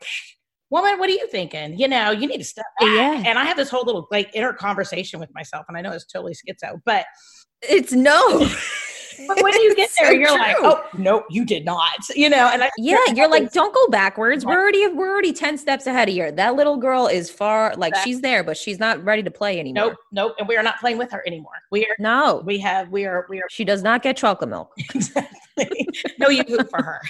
[0.72, 1.78] woman, what are you thinking?
[1.78, 2.90] You know, you need to step back.
[2.90, 3.24] Yeah.
[3.26, 6.06] And I have this whole little like inner conversation with myself, and I know it's
[6.06, 7.06] totally schizo, but
[7.62, 8.50] it's no.
[9.28, 10.38] But when you get there, so you're true.
[10.38, 11.92] like, oh no, you did not.
[12.16, 14.46] You know, and I yeah, you're like, don't go backwards.
[14.46, 16.32] We're already we're already ten steps ahead of you.
[16.32, 19.90] That little girl is far like she's there, but she's not ready to play anymore.
[19.90, 20.36] Nope, nope.
[20.40, 21.54] And we are not playing with her anymore.
[21.72, 22.42] We are no.
[22.46, 23.48] We have we are we are.
[23.50, 24.72] She does not get chocolate milk.
[24.96, 25.88] exactly.
[26.18, 27.02] No, you for her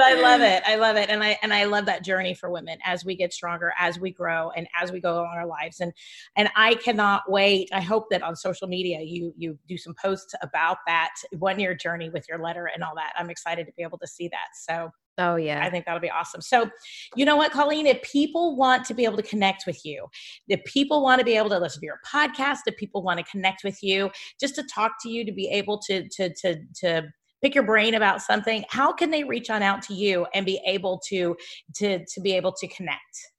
[0.00, 0.56] but I love mm.
[0.56, 0.62] it.
[0.66, 1.10] I love it.
[1.10, 4.10] And I and I love that journey for women as we get stronger, as we
[4.10, 5.80] grow and as we go on our lives.
[5.80, 5.92] And
[6.36, 7.68] and I cannot wait.
[7.72, 11.74] I hope that on social media you you do some posts about that one year
[11.74, 13.12] journey with your letter and all that.
[13.18, 14.48] I'm excited to be able to see that.
[14.54, 15.62] So Oh yeah.
[15.62, 16.40] I think that'll be awesome.
[16.40, 16.70] So,
[17.14, 20.06] you know what, Colleen, if people want to be able to connect with you,
[20.48, 23.24] if people want to be able to listen to your podcast, if people want to
[23.30, 27.02] connect with you, just to talk to you, to be able to to to to
[27.42, 30.60] pick your brain about something, how can they reach on out to you and be
[30.66, 31.36] able to
[31.76, 33.32] to to be able to connect?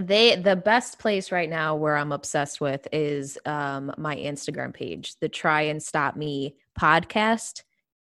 [0.00, 5.16] they the best place right now where i'm obsessed with is um my instagram page
[5.20, 7.62] the try and stop me podcast.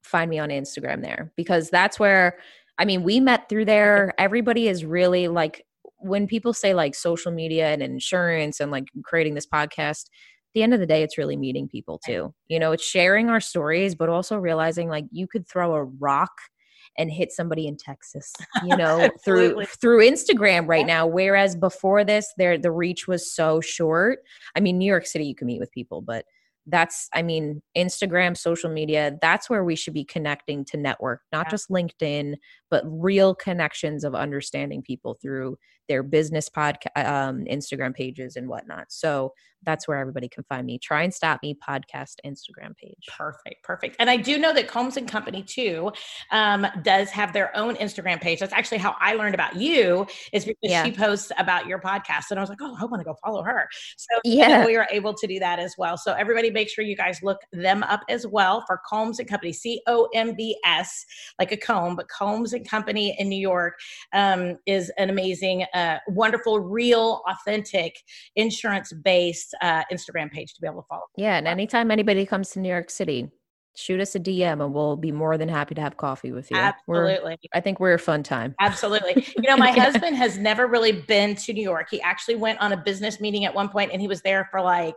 [0.03, 2.38] Find me on instagram there because that's where
[2.78, 4.13] i mean we met through there.
[4.17, 5.65] Everybody is really like
[5.97, 10.05] when people say like social media and insurance and like creating this podcast
[10.54, 12.34] the end of the day it's really meeting people too.
[12.47, 16.32] You know it's sharing our stories but also realizing like you could throw a rock
[16.97, 18.34] and hit somebody in texas
[18.64, 23.60] you know through through instagram right now whereas before this there the reach was so
[23.62, 24.20] short.
[24.56, 26.26] I mean new york city you can meet with people but
[26.68, 31.47] that's i mean instagram social media that's where we should be connecting to network not
[31.47, 31.51] yeah.
[31.51, 32.36] just linkedin
[32.74, 35.55] but real connections of understanding people through
[35.88, 39.32] their business podcast um, instagram pages and whatnot so
[39.65, 40.78] that's where everybody can find me.
[40.78, 43.05] Try and stop me podcast Instagram page.
[43.07, 43.95] Perfect, perfect.
[43.99, 45.91] And I do know that Combs and Company too
[46.32, 48.39] um, does have their own Instagram page.
[48.39, 50.84] That's actually how I learned about you is because yeah.
[50.84, 53.43] she posts about your podcast, and I was like, oh, I want to go follow
[53.43, 53.67] her.
[53.97, 55.97] So yeah, we were able to do that as well.
[55.97, 59.53] So everybody, make sure you guys look them up as well for Combs and Company,
[59.53, 61.05] C O M B S,
[61.39, 63.74] like a comb, but Combs and Company in New York
[64.14, 67.95] um, is an amazing, uh, wonderful, real, authentic
[68.36, 71.03] insurance based uh, Instagram page to be able to follow.
[71.18, 73.30] Yeah, and anytime anybody comes to New York City,
[73.76, 76.57] shoot us a DM and we'll be more than happy to have coffee with you.
[76.57, 77.32] Absolutely.
[77.32, 78.55] We're, I think we're a fun time.
[78.59, 79.26] Absolutely.
[79.36, 81.88] You know, my husband has never really been to New York.
[81.89, 84.61] He actually went on a business meeting at one point and he was there for
[84.61, 84.95] like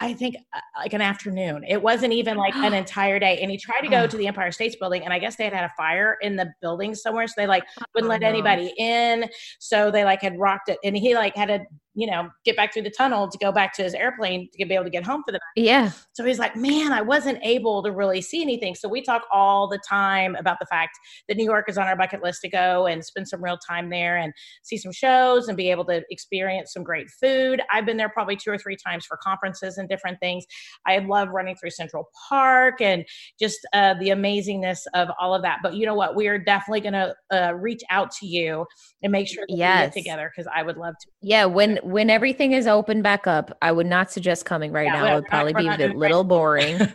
[0.00, 1.64] I think uh, like an afternoon.
[1.66, 3.40] It wasn't even like an entire day.
[3.40, 5.52] And he tried to go to the Empire States Building, and I guess they had
[5.52, 7.64] had a fire in the building somewhere, so they like
[7.94, 9.28] wouldn't let anybody in.
[9.58, 11.60] So they like had rocked it, and he like had to
[11.94, 14.74] you know, get back through the tunnel to go back to his airplane to be
[14.74, 15.64] able to get home for the night.
[15.64, 15.92] Yeah.
[16.12, 18.74] So he's like, man, I wasn't able to really see anything.
[18.74, 21.96] So we talk all the time about the fact that New York is on our
[21.96, 24.32] bucket list to go and spend some real time there and
[24.62, 27.62] see some shows and be able to experience some great food.
[27.72, 30.44] I've been there probably two or three times for conferences and different things.
[30.86, 33.04] I love running through Central Park and
[33.38, 35.60] just uh, the amazingness of all of that.
[35.62, 36.16] But you know what?
[36.16, 38.66] We are definitely going to uh, reach out to you
[39.02, 39.80] and make sure that yes.
[39.80, 41.10] we get together because I would love to.
[41.22, 41.44] Yeah.
[41.44, 45.12] When, when everything is open back up, I would not suggest coming right yeah, now.
[45.12, 46.80] It would probably be a little boring.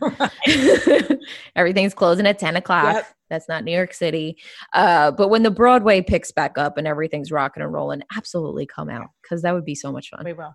[1.55, 2.95] Everything's closing at 10 o'clock.
[2.95, 3.07] Yep.
[3.29, 4.37] That's not New York City.
[4.73, 8.89] Uh, but when the Broadway picks back up and everything's rocking and rolling, absolutely come
[8.89, 10.23] out because that would be so much fun.
[10.25, 10.53] We will.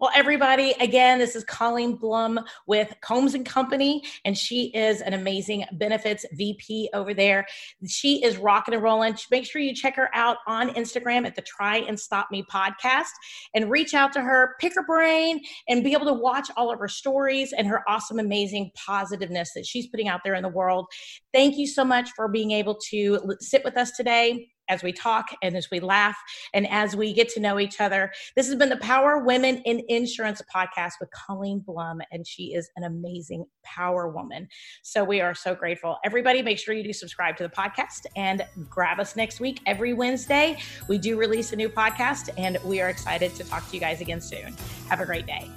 [0.00, 5.14] Well, everybody, again, this is Colleen Blum with Combs and Company, and she is an
[5.14, 7.46] amazing benefits VP over there.
[7.86, 9.16] She is rocking and rolling.
[9.30, 13.10] Make sure you check her out on Instagram at the Try and Stop Me podcast
[13.54, 16.78] and reach out to her, pick her brain, and be able to watch all of
[16.78, 20.86] her stories and her awesome, amazing positiveness that she's putting out there in the world.
[21.32, 25.26] Thank you so much for being able to sit with us today as we talk
[25.42, 26.16] and as we laugh
[26.52, 28.12] and as we get to know each other.
[28.36, 32.70] This has been the Power Women in Insurance podcast with Colleen Blum, and she is
[32.76, 34.48] an amazing power woman.
[34.82, 35.98] So we are so grateful.
[36.04, 39.92] Everybody, make sure you do subscribe to the podcast and grab us next week every
[39.92, 40.58] Wednesday.
[40.88, 44.00] We do release a new podcast, and we are excited to talk to you guys
[44.00, 44.54] again soon.
[44.88, 45.50] Have a great day.